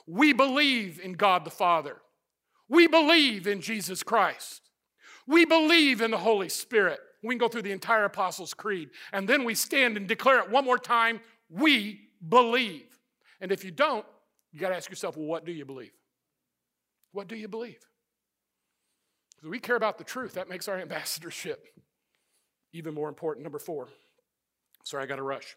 [0.06, 1.98] We believe in God the Father.
[2.68, 4.63] We believe in Jesus Christ.
[5.28, 7.00] We believe in the Holy Spirit.
[7.22, 8.90] We can go through the entire Apostles' Creed.
[9.12, 13.00] And then we stand and declare it one more time we believe.
[13.40, 14.06] And if you don't,
[14.52, 15.94] you got to ask yourself, well, what do you believe?
[17.12, 17.80] What do you believe?
[19.36, 20.34] Because we care about the truth.
[20.34, 21.68] That makes our ambassadorship
[22.74, 23.44] even more important.
[23.44, 23.88] Number four.
[24.84, 25.56] Sorry, I got to rush.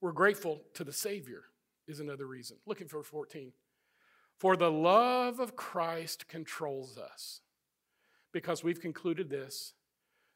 [0.00, 1.44] We're grateful to the Savior,
[1.88, 2.58] is another reason.
[2.66, 3.52] Looking for 14.
[4.38, 7.40] For the love of Christ controls us,
[8.36, 9.72] because we've concluded this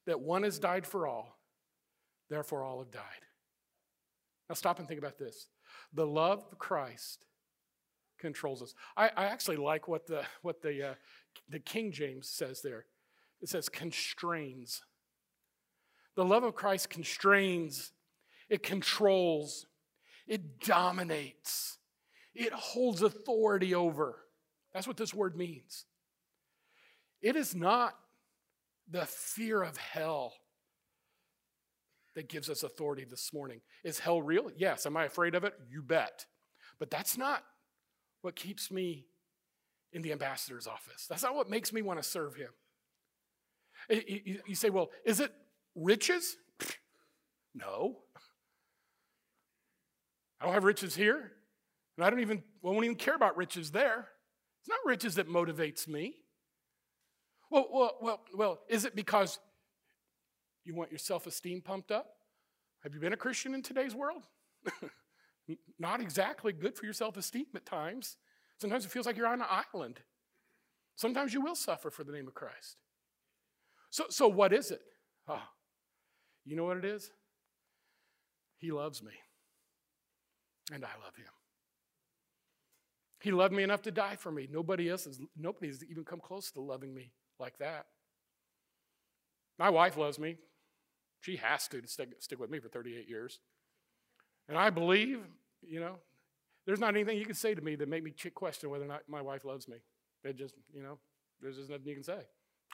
[0.07, 1.39] that one has died for all,
[2.31, 3.03] therefore all have died.
[4.49, 5.49] Now stop and think about this.
[5.93, 7.27] The love of Christ
[8.19, 8.75] controls us.
[8.97, 10.95] I, I actually like what the, what the, uh,
[11.51, 12.87] the King James says there.
[13.43, 14.81] It says constrains.
[16.17, 17.93] The love of Christ constrains,
[18.49, 19.67] it controls,
[20.27, 21.77] it dominates,
[22.35, 24.21] it holds authority over.
[24.73, 25.85] That's what this word means.
[27.23, 27.95] It is not
[28.91, 30.33] the fear of hell
[32.15, 33.61] that gives us authority this morning.
[33.85, 34.51] Is hell real?
[34.57, 34.87] Yes.
[34.87, 35.55] Am I afraid of it?
[35.69, 36.27] You bet.
[36.79, 37.45] But that's not
[38.23, 39.07] what keeps me
[39.93, 41.07] in the ambassador's office.
[41.09, 42.51] That's not what makes me want to serve him.
[44.47, 45.33] You say, well, is it
[45.75, 46.37] riches?
[47.55, 47.99] No.
[50.41, 51.33] I don't have riches here,
[51.97, 54.09] and I don't even, I won't even care about riches there.
[54.61, 56.15] It's not riches that motivates me.
[57.51, 59.39] Well, well, well, well, is it because
[60.65, 62.07] you want your self esteem pumped up?
[62.83, 64.23] Have you been a Christian in today's world?
[65.79, 68.17] Not exactly good for your self esteem at times.
[68.59, 70.01] Sometimes it feels like you're on an island.
[70.95, 72.77] Sometimes you will suffer for the name of Christ.
[73.91, 74.83] So, so what is it?
[75.27, 75.43] Oh,
[76.45, 77.11] you know what it is?
[78.59, 79.13] He loves me,
[80.73, 81.25] and I love him.
[83.23, 84.47] He loved me enough to die for me.
[84.51, 87.87] Nobody else has, nobody has even come close to loving me like that.
[89.59, 90.37] My wife loves me.
[91.21, 93.41] She has to, stick, stick with me for 38 years.
[94.49, 95.21] And I believe,
[95.63, 95.97] you know,
[96.67, 99.03] there's not anything you can say to me that make me question whether or not
[99.09, 99.77] my wife loves me.
[100.25, 100.99] It just, you know,
[101.41, 102.21] there's just nothing you can say.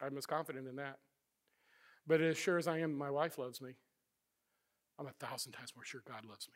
[0.03, 0.99] I'm as confident in that.
[2.07, 3.73] But as sure as I am, my wife loves me.
[4.99, 6.55] I'm a thousand times more sure God loves me.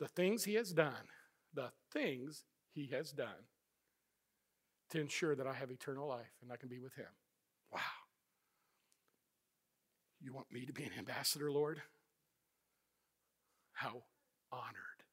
[0.00, 1.08] The things He has done,
[1.52, 3.46] the things He has done
[4.90, 7.06] to ensure that I have eternal life and I can be with Him.
[7.72, 7.80] Wow.
[10.20, 11.80] You want me to be an ambassador, Lord?
[13.72, 14.02] How
[14.50, 15.04] honored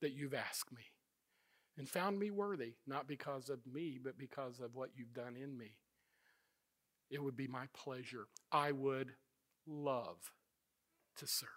[0.00, 0.82] that you've asked me
[1.78, 5.56] and found me worthy, not because of me, but because of what you've done in
[5.56, 5.76] me.
[7.10, 8.26] It would be my pleasure.
[8.50, 9.12] I would
[9.66, 10.32] love
[11.16, 11.48] to serve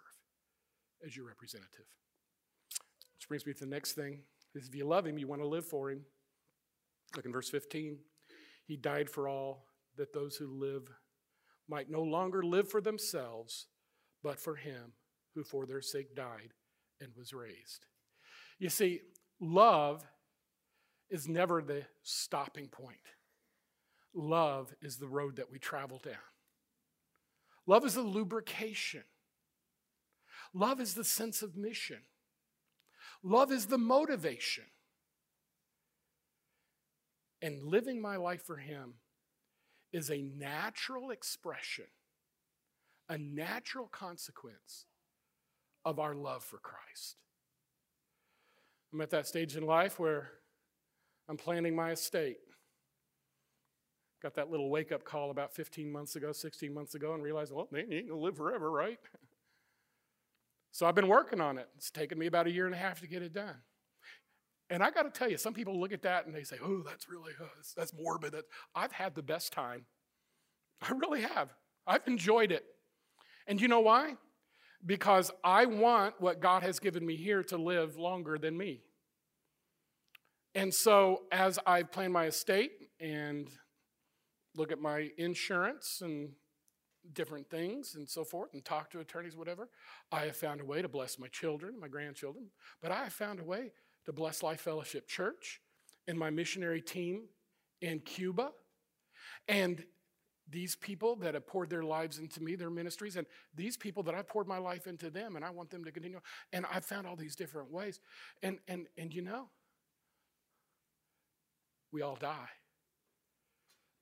[1.04, 1.86] as your representative.
[3.16, 4.20] Which brings me to the next thing
[4.54, 6.02] is if you love him, you want to live for him.
[7.14, 7.98] Look in verse 15.
[8.64, 9.66] He died for all,
[9.96, 10.90] that those who live
[11.68, 13.66] might no longer live for themselves,
[14.22, 14.92] but for him
[15.34, 16.52] who for their sake died
[17.00, 17.86] and was raised.
[18.58, 19.00] You see,
[19.40, 20.04] love
[21.10, 22.96] is never the stopping point.
[24.14, 26.14] Love is the road that we travel down.
[27.66, 29.04] Love is the lubrication.
[30.54, 32.00] Love is the sense of mission.
[33.22, 34.64] Love is the motivation
[37.42, 38.94] and living my life for Him
[39.92, 41.86] is a natural expression,
[43.08, 44.86] a natural consequence
[45.84, 47.16] of our love for Christ.
[48.92, 50.30] I'm at that stage in life where
[51.28, 52.38] I'm planning my estate.
[54.22, 57.52] Got that little wake up call about 15 months ago, 16 months ago, and realized,
[57.52, 58.98] well, you ain't gonna live forever, right?
[60.72, 61.70] So I've been working on it.
[61.78, 63.54] It's taken me about a year and a half to get it done.
[64.68, 66.82] And I got to tell you, some people look at that and they say, oh,
[66.84, 68.34] that's really, uh, that's morbid.
[68.74, 69.86] I've had the best time.
[70.82, 71.50] I really have.
[71.86, 72.64] I've enjoyed it.
[73.46, 74.14] And you know why?
[74.84, 78.82] Because I want what God has given me here to live longer than me.
[80.54, 83.48] And so, as I plan my estate and
[84.56, 86.30] look at my insurance and
[87.12, 89.68] different things and so forth, and talk to attorneys, whatever,
[90.10, 92.46] I have found a way to bless my children, my grandchildren,
[92.80, 93.72] but I have found a way
[94.06, 95.60] to Blessed Life Fellowship Church
[96.08, 97.24] and my missionary team
[97.82, 98.50] in Cuba.
[99.48, 99.84] And
[100.48, 104.14] these people that have poured their lives into me, their ministries, and these people that
[104.14, 106.20] I poured my life into them, and I want them to continue.
[106.52, 108.00] And I found all these different ways.
[108.42, 109.48] And and and you know,
[111.92, 112.48] we all die.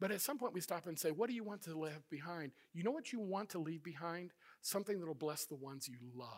[0.00, 2.52] But at some point we stop and say, what do you want to leave behind?
[2.74, 4.32] You know what you want to leave behind?
[4.60, 6.28] Something that'll bless the ones you love.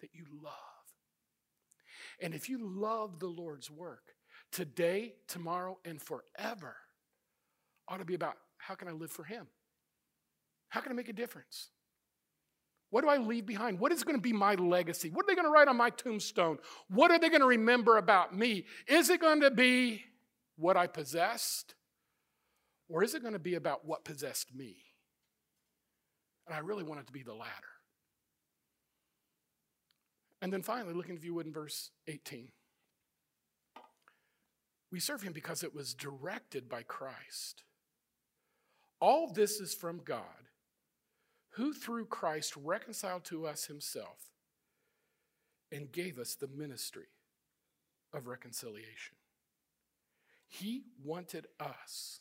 [0.00, 0.73] That you love.
[2.20, 4.14] And if you love the Lord's work,
[4.52, 6.76] today, tomorrow, and forever
[7.88, 9.46] ought to be about how can I live for Him?
[10.68, 11.70] How can I make a difference?
[12.90, 13.80] What do I leave behind?
[13.80, 15.10] What is going to be my legacy?
[15.10, 16.58] What are they going to write on my tombstone?
[16.88, 18.66] What are they going to remember about me?
[18.86, 20.04] Is it going to be
[20.56, 21.74] what I possessed?
[22.88, 24.76] Or is it going to be about what possessed me?
[26.46, 27.73] And I really want it to be the latter.
[30.44, 32.50] And then finally, looking if you would in verse 18.
[34.92, 37.64] We serve him because it was directed by Christ.
[39.00, 40.50] All this is from God,
[41.52, 44.32] who through Christ reconciled to us himself
[45.72, 47.08] and gave us the ministry
[48.12, 49.16] of reconciliation.
[50.46, 52.20] He wanted us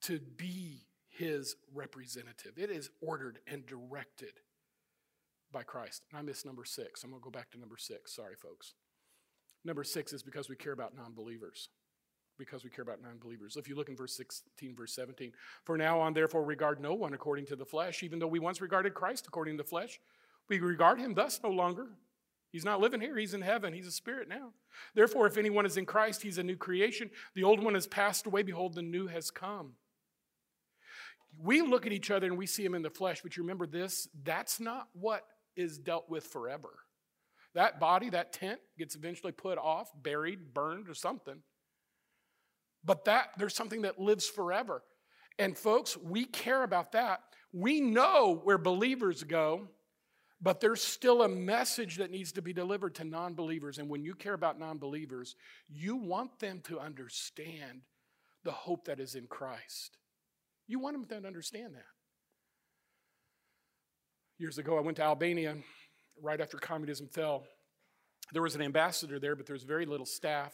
[0.00, 2.54] to be his representative.
[2.56, 4.40] It is ordered and directed
[5.52, 6.02] by Christ.
[6.10, 7.04] And I missed number six.
[7.04, 8.14] I'm going to go back to number six.
[8.14, 8.74] Sorry, folks.
[9.64, 11.68] Number six is because we care about non believers.
[12.38, 13.56] Because we care about non believers.
[13.56, 15.32] If you look in verse 16, verse 17,
[15.64, 18.60] for now on, therefore, regard no one according to the flesh, even though we once
[18.60, 20.00] regarded Christ according to the flesh.
[20.48, 21.88] We regard him thus no longer.
[22.50, 23.72] He's not living here, he's in heaven.
[23.72, 24.52] He's a spirit now.
[24.94, 27.10] Therefore, if anyone is in Christ, he's a new creation.
[27.34, 28.42] The old one has passed away.
[28.42, 29.72] Behold, the new has come.
[31.42, 33.66] We look at each other and we see him in the flesh, but you remember
[33.66, 34.06] this?
[34.22, 35.24] That's not what
[35.56, 36.70] is dealt with forever.
[37.54, 41.42] That body, that tent, gets eventually put off, buried, burned, or something.
[42.84, 44.82] But that there's something that lives forever.
[45.38, 47.20] And folks, we care about that.
[47.52, 49.68] We know where believers go,
[50.40, 53.78] but there's still a message that needs to be delivered to non believers.
[53.78, 55.36] And when you care about non believers,
[55.68, 57.82] you want them to understand
[58.44, 59.98] the hope that is in Christ.
[60.66, 61.91] You want them to understand that.
[64.38, 65.56] Years ago, I went to Albania
[66.20, 67.44] right after communism fell.
[68.32, 70.52] There was an ambassador there, but there was very little staff.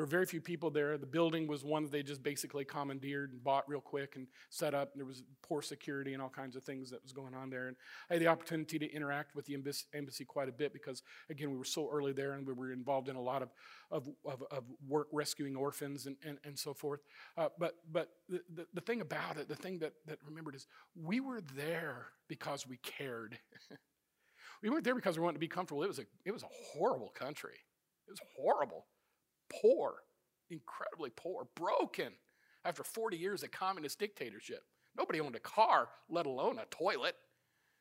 [0.00, 0.96] There were very few people there.
[0.96, 4.72] The building was one that they just basically commandeered and bought real quick and set
[4.72, 4.94] up.
[4.96, 7.68] There was poor security and all kinds of things that was going on there.
[7.68, 7.76] And
[8.08, 11.58] I had the opportunity to interact with the embassy quite a bit because, again, we
[11.58, 13.50] were so early there and we were involved in a lot of,
[13.90, 17.00] of, of, of work rescuing orphans and, and, and so forth.
[17.36, 20.66] Uh, but but the, the, the thing about it, the thing that, that remembered is
[20.96, 23.38] we were there because we cared.
[24.62, 25.82] we weren't there because we wanted to be comfortable.
[25.82, 27.58] It was a, it was a horrible country.
[28.08, 28.86] It was horrible
[29.50, 30.02] poor,
[30.50, 32.12] incredibly poor, broken
[32.64, 34.62] after 40 years of communist dictatorship.
[34.96, 37.16] Nobody owned a car, let alone a toilet.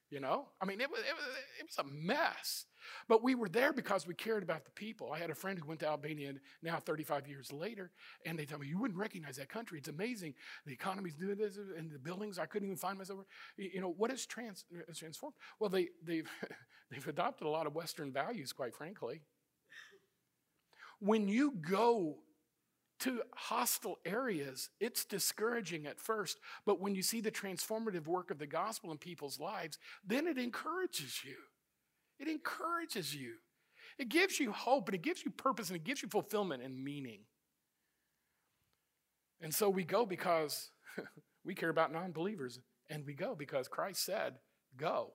[0.10, 1.26] You know, I mean, it was, it was,
[1.60, 2.66] it was a mess.
[3.08, 5.12] But we were there because we cared about the people.
[5.14, 7.92] I had a friend who went to Albania now 35 years later,
[8.26, 9.78] and they tell me, You wouldn't recognize that country.
[9.78, 10.34] It's amazing.
[10.66, 13.20] The economy's doing this, and the buildings, I couldn't even find myself.
[13.56, 15.36] You know, what has trans, uh, transformed?
[15.60, 16.30] Well, they, they've,
[16.90, 19.22] they've adopted a lot of Western values, quite frankly.
[21.00, 22.18] When you go
[23.02, 28.40] to hostile areas, it's discouraging at first, but when you see the transformative work of
[28.40, 31.36] the gospel in people's lives, then it encourages you.
[32.20, 33.36] It encourages you.
[33.98, 36.84] It gives you hope and it gives you purpose and it gives you fulfillment and
[36.84, 37.22] meaning.
[39.42, 40.70] And so we go because
[41.46, 44.36] we care about non believers, and we go because Christ said,
[44.78, 45.14] Go.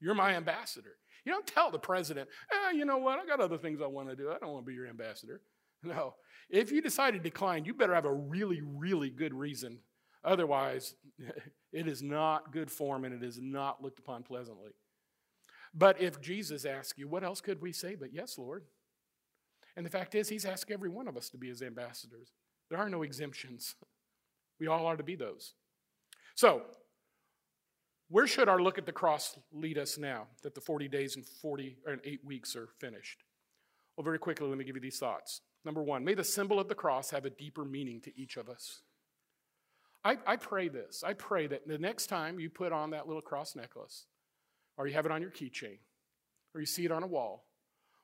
[0.00, 0.96] You're my ambassador.
[1.26, 4.08] You don't tell the president, eh, you know what, I got other things I want
[4.08, 4.30] to do.
[4.30, 5.42] I don't want to be your ambassador.
[5.82, 6.14] No.
[6.48, 9.78] If you decide to decline, you better have a really, really good reason.
[10.24, 10.94] Otherwise,
[11.72, 14.70] it is not good form and it is not looked upon pleasantly.
[15.74, 18.64] But if Jesus asks you, what else could we say but yes, Lord?
[19.76, 22.32] And the fact is, he's asked every one of us to be his ambassadors.
[22.70, 23.76] There are no exemptions.
[24.58, 25.52] We all are to be those.
[26.34, 26.62] So,
[28.08, 31.26] where should our look at the cross lead us now that the 40 days and
[31.26, 33.24] 40 and 8 weeks are finished?
[33.96, 35.40] Well, very quickly, let me give you these thoughts.
[35.64, 38.48] Number one, may the symbol of the cross have a deeper meaning to each of
[38.48, 38.82] us.
[40.04, 41.02] I, I pray this.
[41.04, 44.06] I pray that the next time you put on that little cross necklace,
[44.76, 45.78] or you have it on your keychain,
[46.54, 47.46] or you see it on a wall,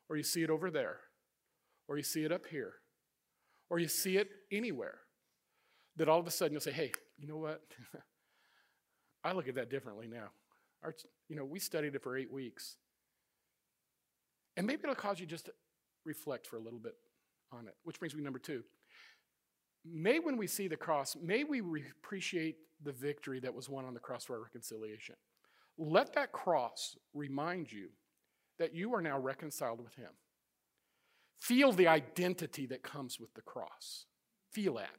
[0.09, 0.99] or you see it over there,
[1.87, 2.75] or you see it up here,
[3.71, 4.99] or you see it anywhere,
[5.95, 7.63] that all of a sudden you'll say, hey, you know what?
[9.25, 10.31] I look at that differently now.
[10.83, 10.95] Our,
[11.29, 12.77] you know, we studied it for eight weeks.
[14.57, 15.53] And maybe it'll cause you just to
[16.05, 16.95] reflect for a little bit
[17.53, 18.63] on it, which brings me to number two.
[19.85, 23.85] may when we see the cross, may we re- appreciate the victory that was won
[23.85, 25.15] on the cross for our reconciliation.
[25.79, 27.89] Let that cross remind you
[28.59, 30.11] that you are now reconciled with Him.
[31.41, 34.07] Feel the identity that comes with the cross.
[34.53, 34.91] Feel that.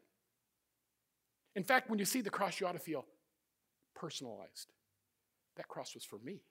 [1.55, 3.05] In fact, when you see the cross, you ought to feel
[4.03, 4.73] personalized.
[5.55, 6.41] That cross was for me.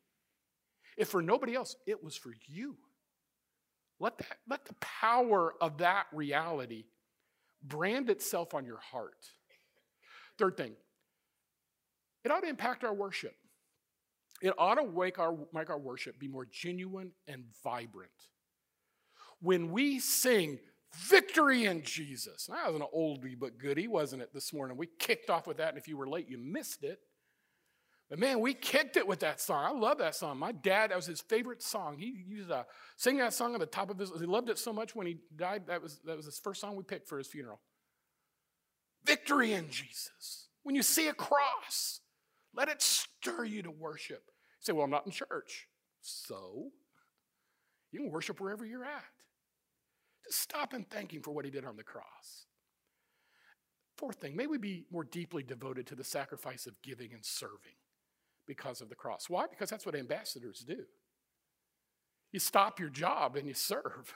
[0.96, 2.76] If for nobody else, it was for you.
[4.00, 6.84] Let, that, let the power of that reality
[7.62, 9.26] brand itself on your heart.
[10.38, 10.72] Third thing,
[12.24, 13.34] it ought to impact our worship.
[14.40, 18.10] It ought to make our, make our worship be more genuine and vibrant.
[19.40, 20.58] When we sing
[20.96, 24.78] victory in Jesus, that was an oldie but goodie, wasn't it, this morning?
[24.78, 26.98] We kicked off with that, and if you were late, you missed it.
[28.14, 29.64] Man, we kicked it with that song.
[29.64, 30.36] I love that song.
[30.36, 31.96] My dad, that was his favorite song.
[31.96, 34.58] He used uh, to sing that song at the top of his, he loved it
[34.58, 37.16] so much when he died, that was, that was his first song we picked for
[37.16, 37.60] his funeral.
[39.04, 40.48] Victory in Jesus.
[40.62, 42.00] When you see a cross,
[42.54, 44.22] let it stir you to worship.
[44.26, 45.68] You say, well, I'm not in church.
[46.02, 46.70] So,
[47.92, 49.04] you can worship wherever you're at.
[50.26, 52.46] Just stop and thank Him for what He did on the cross.
[53.96, 57.72] Fourth thing, may we be more deeply devoted to the sacrifice of giving and serving
[58.46, 59.28] because of the cross.
[59.28, 59.46] Why?
[59.48, 60.84] Because that's what ambassadors do.
[62.32, 64.14] You stop your job and you serve.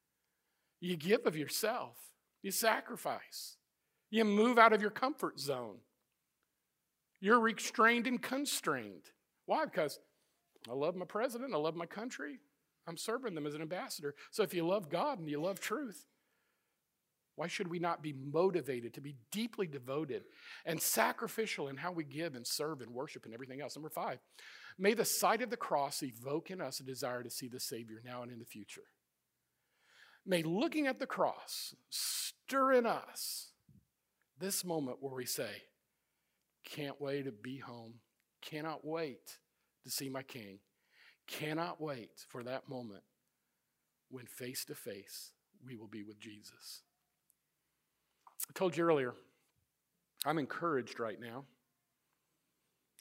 [0.80, 1.96] you give of yourself.
[2.42, 3.56] You sacrifice.
[4.10, 5.76] You move out of your comfort zone.
[7.20, 9.10] You're restrained and constrained.
[9.46, 9.64] Why?
[9.64, 9.98] Because
[10.68, 12.38] I love my president, I love my country,
[12.86, 14.14] I'm serving them as an ambassador.
[14.30, 16.06] So if you love God and you love truth,
[17.38, 20.24] why should we not be motivated to be deeply devoted
[20.66, 23.76] and sacrificial in how we give and serve and worship and everything else?
[23.76, 24.18] Number five,
[24.76, 28.02] may the sight of the cross evoke in us a desire to see the Savior
[28.04, 28.82] now and in the future.
[30.26, 33.52] May looking at the cross stir in us
[34.40, 35.62] this moment where we say,
[36.64, 37.94] can't wait to be home.
[38.42, 39.38] Cannot wait
[39.84, 40.58] to see my king.
[41.28, 43.04] Cannot wait for that moment
[44.10, 45.34] when face to face
[45.64, 46.82] we will be with Jesus.
[48.48, 49.14] I told you earlier,
[50.24, 51.44] I'm encouraged right now.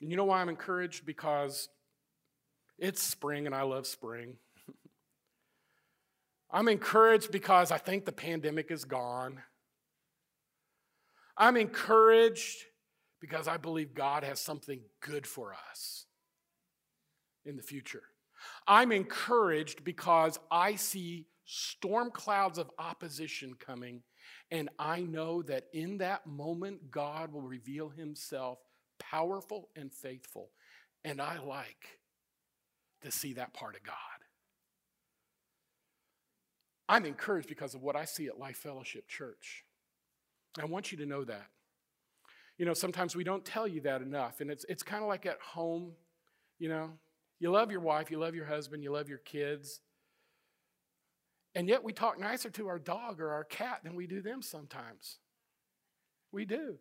[0.01, 1.05] And you know why I'm encouraged?
[1.05, 1.69] Because
[2.77, 4.35] it's spring and I love spring.
[6.51, 9.41] I'm encouraged because I think the pandemic is gone.
[11.35, 12.63] I'm encouraged
[13.19, 16.05] because I believe God has something good for us
[17.45, 18.03] in the future.
[18.67, 24.03] I'm encouraged because I see storm clouds of opposition coming,
[24.49, 28.59] and I know that in that moment, God will reveal himself
[28.99, 30.49] powerful and faithful.
[31.03, 31.99] And I like
[33.01, 33.95] to see that part of God.
[36.89, 39.65] I'm encouraged because of what I see at Life Fellowship Church.
[40.59, 41.47] I want you to know that.
[42.57, 44.39] You know, sometimes we don't tell you that enough.
[44.39, 45.91] And it's, it's kind of like at home,
[46.57, 46.91] you know,
[47.39, 49.81] you love your wife, you love your husband, you love your kids.
[51.57, 54.43] And yet we talk nicer to our dog or our cat than we do them
[54.43, 55.17] sometimes.
[56.31, 56.75] We do.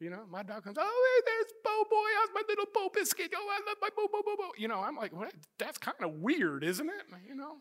[0.00, 2.08] You know, my dog comes, oh, hey, there's Bo Boy.
[2.18, 3.32] How's my little Bo Biscuit?
[3.34, 4.50] Oh, I love my Bo Bo Bo Bo.
[4.58, 5.12] You know, I'm like,
[5.58, 7.06] that's kind of weird, isn't it?
[7.26, 7.56] You know,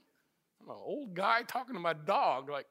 [0.61, 2.49] I'm an old guy talking to my dog.
[2.49, 2.67] Like,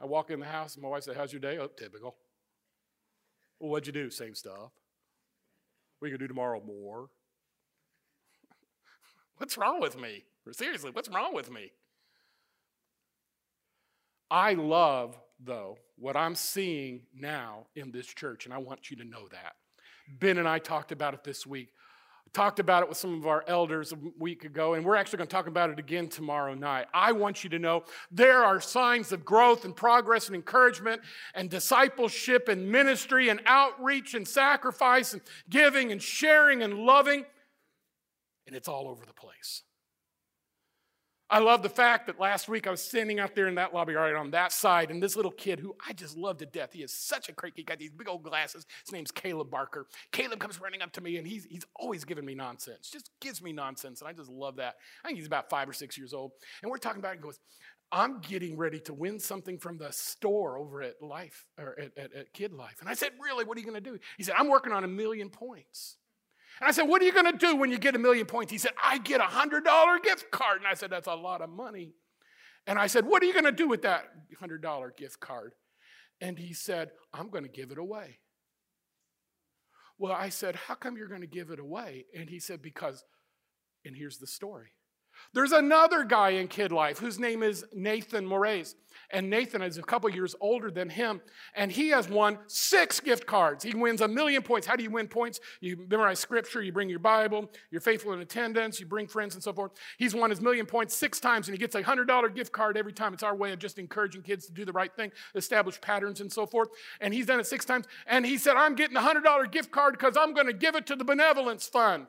[0.00, 1.58] I walk in the house and my wife said, How's your day?
[1.58, 2.16] Oh, typical.
[3.60, 4.10] Well, what'd you do?
[4.10, 4.72] Same stuff.
[6.00, 7.08] We can do tomorrow more.
[9.36, 10.24] what's wrong with me?
[10.52, 11.70] Seriously, what's wrong with me?
[14.30, 19.04] I love, though, what I'm seeing now in this church, and I want you to
[19.04, 19.54] know that.
[20.18, 21.70] Ben and I talked about it this week
[22.32, 25.28] talked about it with some of our elders a week ago, and we're actually going
[25.28, 26.86] to talk about it again tomorrow night.
[26.94, 31.02] I want you to know there are signs of growth and progress and encouragement
[31.34, 37.24] and discipleship and ministry and outreach and sacrifice and giving and sharing and loving,
[38.46, 39.62] and it's all over the place.
[41.32, 43.94] I love the fact that last week I was standing out there in that lobby
[43.94, 46.72] right on that side, and this little kid who I just love to death.
[46.72, 47.52] He is such a great.
[47.54, 48.66] He got these big old glasses.
[48.84, 49.86] His name's Caleb Barker.
[50.10, 52.90] Caleb comes running up to me, and he's he's always giving me nonsense.
[52.90, 54.74] Just gives me nonsense, and I just love that.
[55.04, 57.18] I think he's about five or six years old, and we're talking about it.
[57.18, 57.38] And goes,
[57.92, 62.12] I'm getting ready to win something from the store over at Life or at, at,
[62.12, 63.98] at Kid Life, and I said, really, what are you going to do?
[64.16, 65.96] He said, I'm working on a million points.
[66.68, 68.52] I said, What are you going to do when you get a million points?
[68.52, 70.58] He said, I get a $100 gift card.
[70.58, 71.94] And I said, That's a lot of money.
[72.66, 74.04] And I said, What are you going to do with that
[74.42, 75.52] $100 gift card?
[76.20, 78.18] And he said, I'm going to give it away.
[79.98, 82.06] Well, I said, How come you're going to give it away?
[82.16, 83.04] And he said, Because,
[83.84, 84.72] and here's the story
[85.32, 88.74] There's another guy in kid life whose name is Nathan Moraes.
[89.12, 91.20] And Nathan is a couple years older than him,
[91.54, 93.64] and he has won six gift cards.
[93.64, 94.66] He wins a million points.
[94.66, 95.40] How do you win points?
[95.60, 99.42] You memorize scripture, you bring your Bible, you're faithful in attendance, you bring friends and
[99.42, 99.72] so forth.
[99.98, 102.92] He's won his million points six times, and he gets a $100 gift card every
[102.92, 103.12] time.
[103.12, 106.32] It's our way of just encouraging kids to do the right thing, establish patterns and
[106.32, 106.68] so forth.
[107.00, 109.94] And he's done it six times, and he said, I'm getting a $100 gift card
[109.94, 112.06] because I'm going to give it to the benevolence fund.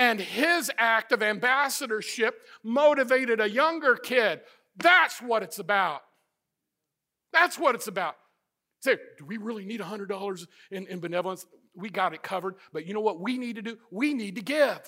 [0.00, 4.40] And his act of ambassadorship motivated a younger kid.
[4.78, 6.00] That's what it's about.
[7.34, 8.16] That's what it's about.
[8.80, 11.44] Say, do we really need $100 in, in benevolence?
[11.76, 12.54] We got it covered.
[12.72, 13.76] But you know what we need to do?
[13.90, 14.80] We need to give.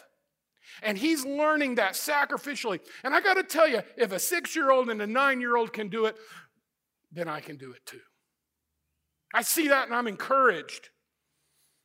[0.83, 2.81] And he's learning that sacrificially.
[3.05, 5.57] And I got to tell you, if a six year old and a nine year
[5.57, 6.17] old can do it,
[7.13, 8.01] then I can do it too.
[9.35, 10.89] I see that and I'm encouraged.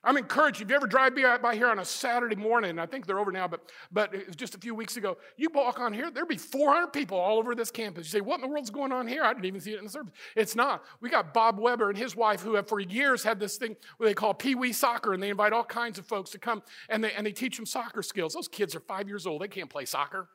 [0.07, 0.61] I'm encouraged.
[0.61, 3.45] If you ever drive by here on a Saturday morning, I think they're over now,
[3.45, 6.37] but, but it was just a few weeks ago, you walk on here, there'd be
[6.37, 8.05] 400 people all over this campus.
[8.05, 9.25] You say, What in the world's going on here?
[9.25, 10.13] I didn't even see it in the service.
[10.33, 10.85] It's not.
[11.01, 14.09] We got Bob Weber and his wife, who have for years had this thing where
[14.09, 17.03] they call Pee Wee Soccer, and they invite all kinds of folks to come and
[17.03, 18.33] they, and they teach them soccer skills.
[18.33, 20.29] Those kids are five years old, they can't play soccer.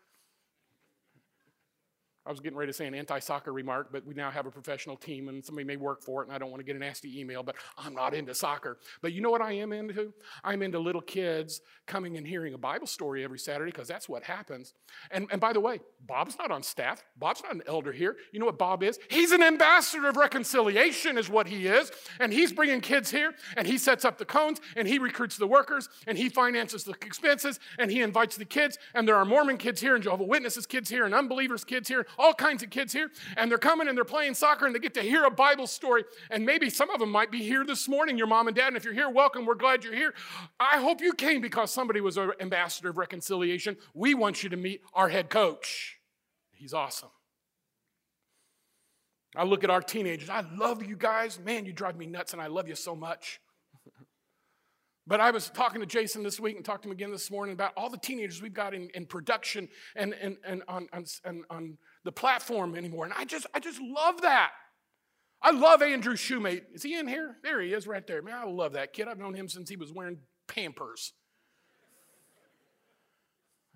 [2.24, 4.50] I was getting ready to say an anti soccer remark, but we now have a
[4.50, 6.78] professional team and somebody may work for it, and I don't want to get a
[6.78, 8.78] nasty email, but I'm not into soccer.
[9.00, 10.12] But you know what I am into?
[10.44, 14.22] I'm into little kids coming and hearing a Bible story every Saturday because that's what
[14.22, 14.72] happens.
[15.10, 18.16] And, and by the way, Bob's not on staff, Bob's not an elder here.
[18.30, 19.00] You know what Bob is?
[19.10, 21.90] He's an ambassador of reconciliation, is what he is.
[22.20, 25.46] And he's bringing kids here, and he sets up the cones, and he recruits the
[25.48, 28.78] workers, and he finances the expenses, and he invites the kids.
[28.94, 32.06] And there are Mormon kids here, and Jehovah Witnesses kids here, and unbelievers kids here
[32.18, 34.94] all kinds of kids here, and they're coming and they're playing soccer and they get
[34.94, 36.04] to hear a Bible story.
[36.30, 38.68] And maybe some of them might be here this morning, your mom and dad.
[38.68, 39.46] And if you're here, welcome.
[39.46, 40.14] We're glad you're here.
[40.58, 43.76] I hope you came because somebody was an ambassador of reconciliation.
[43.94, 45.98] We want you to meet our head coach.
[46.52, 47.10] He's awesome.
[49.34, 50.28] I look at our teenagers.
[50.28, 51.38] I love you guys.
[51.38, 53.40] Man, you drive me nuts, and I love you so much.
[55.04, 57.54] But I was talking to Jason this week and talked to him again this morning
[57.54, 61.04] about all the teenagers we've got in, in production and, and, and on, on,
[61.50, 63.04] on the platform anymore.
[63.04, 64.50] And I just, I just love that.
[65.42, 66.62] I love Andrew Shoemate.
[66.72, 67.36] Is he in here?
[67.42, 68.22] There he is right there.
[68.22, 69.08] Man, I love that kid.
[69.08, 71.14] I've known him since he was wearing Pampers.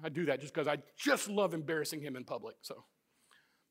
[0.02, 2.56] I do that just because I just love embarrassing him in public.
[2.62, 2.84] So.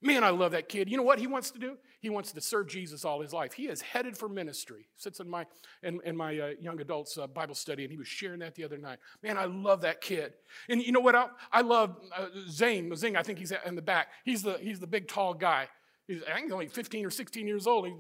[0.06, 0.88] Man, I love that kid.
[0.88, 1.78] You know what he wants to do?
[2.00, 3.54] He wants to serve Jesus all his life.
[3.54, 4.82] He is headed for ministry.
[4.96, 5.48] He Sits in my
[5.82, 8.64] in, in my uh, young adults uh, Bible study, and he was sharing that the
[8.64, 9.00] other night.
[9.24, 10.34] Man, I love that kid.
[10.70, 11.16] And you know what?
[11.16, 12.96] I, I love uh, Zane.
[12.96, 14.10] Zing, I think he's in the back.
[14.24, 15.70] He's the he's the big tall guy.
[16.08, 17.88] He's I think only 15 or 16 years old.
[17.88, 17.98] He's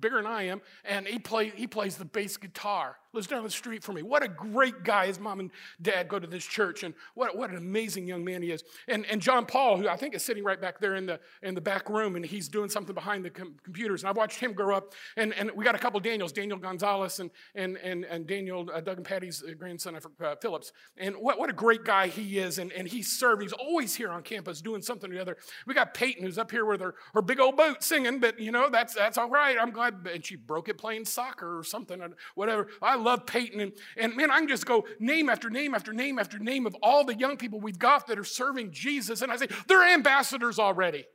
[0.00, 3.50] bigger than I am, and he play he plays the bass guitar lives down the
[3.50, 4.02] street from me.
[4.02, 5.06] What a great guy.
[5.06, 5.50] His mom and
[5.80, 8.62] dad go to this church, and what, what an amazing young man he is.
[8.88, 11.54] And, and John Paul, who I think is sitting right back there in the, in
[11.54, 14.02] the back room, and he's doing something behind the com- computers.
[14.02, 14.94] And I've watched him grow up.
[15.16, 18.80] And, and we got a couple Daniels, Daniel Gonzalez and, and, and, and Daniel, uh,
[18.80, 20.72] Doug and Patty's uh, grandson, uh, Phillips.
[20.96, 22.58] And what, what a great guy he is.
[22.58, 23.42] And, and he's served.
[23.42, 25.36] He's always here on campus doing something or the other.
[25.66, 28.52] We got Peyton, who's up here with her, her big old boot singing, but, you
[28.52, 29.56] know, that's, that's all right.
[29.60, 30.06] I'm glad.
[30.12, 32.68] And she broke it playing soccer or something, or whatever.
[32.82, 33.60] I love Peyton.
[33.60, 36.76] And, and man, I can just go name after name after name after name of
[36.82, 39.22] all the young people we've got that are serving Jesus.
[39.22, 41.06] And I say, they're ambassadors already.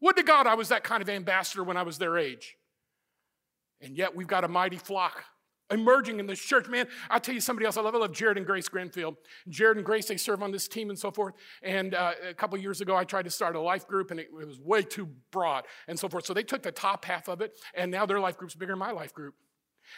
[0.00, 2.56] Would to God I was that kind of ambassador when I was their age.
[3.80, 5.24] And yet we've got a mighty flock
[5.70, 6.68] emerging in this church.
[6.68, 7.94] Man, I'll tell you somebody else I love.
[7.94, 9.16] I love Jared and Grace Grenfield.
[9.48, 11.34] Jared and Grace, they serve on this team and so forth.
[11.62, 14.28] And uh, a couple years ago, I tried to start a life group and it,
[14.40, 16.26] it was way too broad and so forth.
[16.26, 18.78] So they took the top half of it and now their life group's bigger than
[18.78, 19.34] my life group.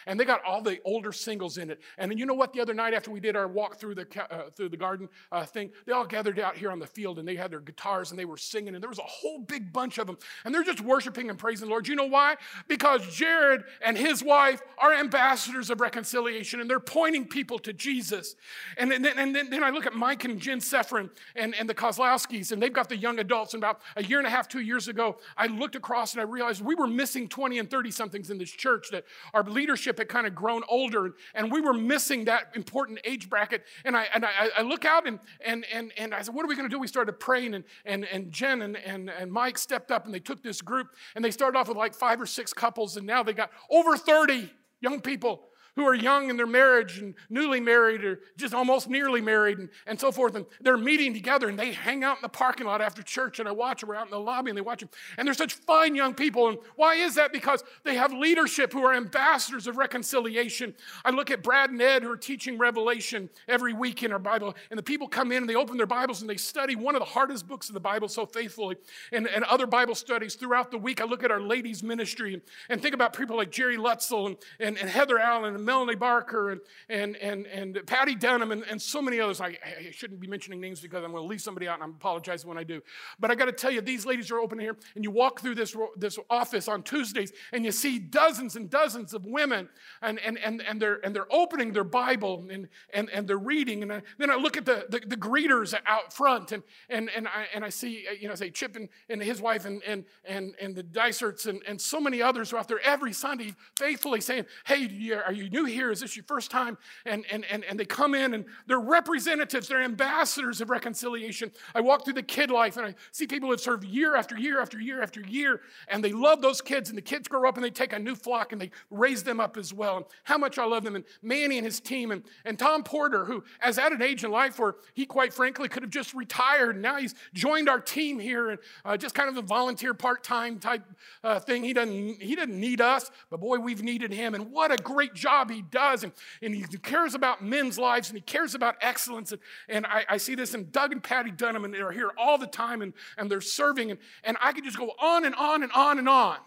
[0.07, 1.79] And they got all the older singles in it.
[1.97, 2.53] And then you know what?
[2.53, 5.45] The other night after we did our walk through the, uh, through the garden uh,
[5.45, 8.19] thing, they all gathered out here on the field and they had their guitars and
[8.19, 8.75] they were singing.
[8.75, 10.17] And there was a whole big bunch of them.
[10.45, 11.87] And they're just worshiping and praising the Lord.
[11.87, 12.35] You know why?
[12.67, 18.35] Because Jared and his wife are ambassadors of reconciliation and they're pointing people to Jesus.
[18.77, 21.75] And then, and then, then I look at Mike and Jen Sefrin and, and the
[21.75, 23.53] Kozlowskis and they've got the young adults.
[23.53, 26.25] And about a year and a half, two years ago, I looked across and I
[26.25, 29.97] realized we were missing 20 and 30 somethings in this church that our leadership leadership
[29.97, 33.63] had kind of grown older, and we were missing that important age bracket.
[33.85, 36.47] And I, and I, I look out and, and, and, and I said, What are
[36.47, 36.79] we going to do?
[36.79, 40.19] We started praying, and, and, and Jen and, and, and Mike stepped up and they
[40.19, 43.23] took this group, and they started off with like five or six couples, and now
[43.23, 44.49] they got over 30
[44.81, 45.43] young people
[45.75, 49.69] who are young in their marriage and newly married or just almost nearly married and,
[49.87, 50.35] and so forth.
[50.35, 53.39] And they're meeting together and they hang out in the parking lot after church.
[53.39, 53.89] And I watch them.
[53.89, 54.89] We're out in the lobby and they watch them.
[55.17, 56.49] And they're such fine young people.
[56.49, 57.33] And why is that?
[57.33, 60.75] Because they have leadership who are ambassadors of reconciliation.
[61.03, 64.55] I look at Brad and Ed who are teaching Revelation every week in our Bible.
[64.69, 66.99] And the people come in and they open their Bibles and they study one of
[66.99, 68.75] the hardest books of the Bible so faithfully.
[69.11, 71.01] And, and other Bible studies throughout the week.
[71.01, 74.37] I look at our ladies' ministry and, and think about people like Jerry Lutzel and,
[74.59, 78.81] and, and Heather Allen and Melanie Barker and, and, and, and Patty Dunham and, and
[78.81, 79.41] so many others.
[79.41, 81.95] I, I shouldn't be mentioning names because I'm going to leave somebody out and I
[81.95, 82.81] apologize when I do.
[83.19, 85.55] But I got to tell you, these ladies are open here and you walk through
[85.55, 89.69] this, this office on Tuesdays and you see dozens and dozens of women
[90.01, 93.83] and, and, and, and, they're, and they're opening their Bible and, and, and they're reading.
[93.83, 97.27] And I, then I look at the, the, the, greeters out front and, and, and,
[97.27, 100.53] I, and I see, you know, say Chip and, and his wife and, and, and,
[100.61, 104.45] and the Dyserts and, and so many others are out there every Sunday faithfully saying,
[104.65, 105.91] hey, are you new here?
[105.91, 106.77] Is this your first time?
[107.05, 111.51] And, and, and, and they come in and they're representatives, they're ambassadors of reconciliation.
[111.73, 114.37] I walk through the kid life and I see people who have served year after
[114.37, 117.55] year after year after year, and they love those kids, and the kids grow up
[117.55, 119.97] and they take a new flock and they raise them up as well.
[119.97, 120.95] And how much I love them.
[120.95, 124.31] And Manny and his team, and, and Tom Porter, who is at an age in
[124.31, 126.75] life where he quite frankly could have just retired.
[126.75, 130.23] And now he's joined our team here and uh, just kind of a volunteer part
[130.23, 130.83] time type
[131.23, 131.63] uh, thing.
[131.63, 134.33] He doesn't, he doesn't need us, but boy, we've needed him.
[134.35, 136.03] And what a great job he does.
[136.03, 139.31] And, and he cares about men's lives and he cares about excellence.
[139.31, 142.37] And, and I, I see this in Doug and Patty Dunham, and they're here all
[142.37, 143.91] the time and, and they're serving.
[143.91, 146.37] And, and I could just go on and on and on and on.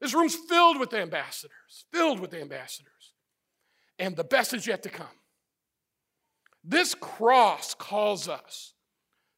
[0.00, 3.14] This room's filled with ambassadors, filled with ambassadors.
[3.98, 5.06] And the best is yet to come.
[6.62, 8.74] This cross calls us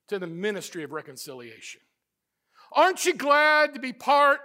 [0.09, 1.81] to the ministry of reconciliation.
[2.73, 4.41] Aren't you glad to be part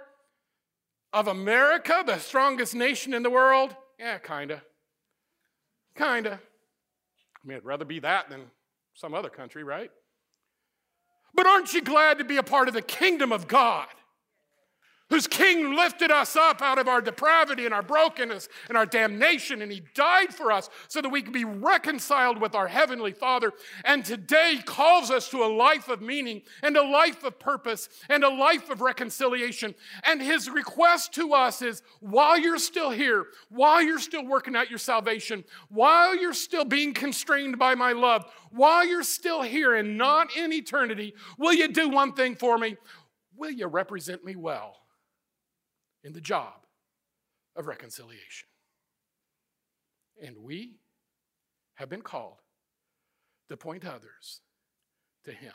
[1.14, 3.74] of America, the strongest nation in the world?
[3.98, 4.62] Yeah, kinda.
[5.96, 6.40] Kinda.
[6.42, 8.50] I mean, I'd rather be that than
[8.94, 9.90] some other country, right?
[11.32, 13.86] But aren't you glad to be a part of the kingdom of God?
[15.14, 19.62] Whose king lifted us up out of our depravity and our brokenness and our damnation,
[19.62, 23.52] and he died for us so that we could be reconciled with our heavenly Father,
[23.84, 28.24] and today calls us to a life of meaning and a life of purpose and
[28.24, 29.72] a life of reconciliation.
[30.02, 34.68] And his request to us is while you're still here, while you're still working out
[34.68, 39.96] your salvation, while you're still being constrained by my love, while you're still here and
[39.96, 42.76] not in eternity, will you do one thing for me?
[43.36, 44.83] Will you represent me well?
[46.04, 46.66] In the job
[47.56, 48.46] of reconciliation.
[50.22, 50.76] And we
[51.74, 52.36] have been called
[53.48, 54.42] to point others
[55.24, 55.54] to Him.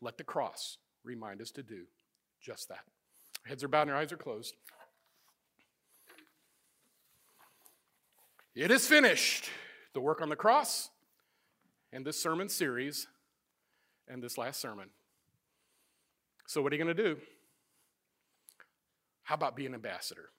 [0.00, 1.84] Let the cross remind us to do
[2.40, 2.84] just that.
[3.44, 4.54] Our heads are bowed and our eyes are closed.
[8.54, 9.50] It is finished.
[9.92, 10.90] The work on the cross
[11.92, 13.06] and this sermon series
[14.08, 14.90] and this last sermon.
[16.46, 17.16] So, what are you going to do?
[19.26, 20.30] How about being an ambassador?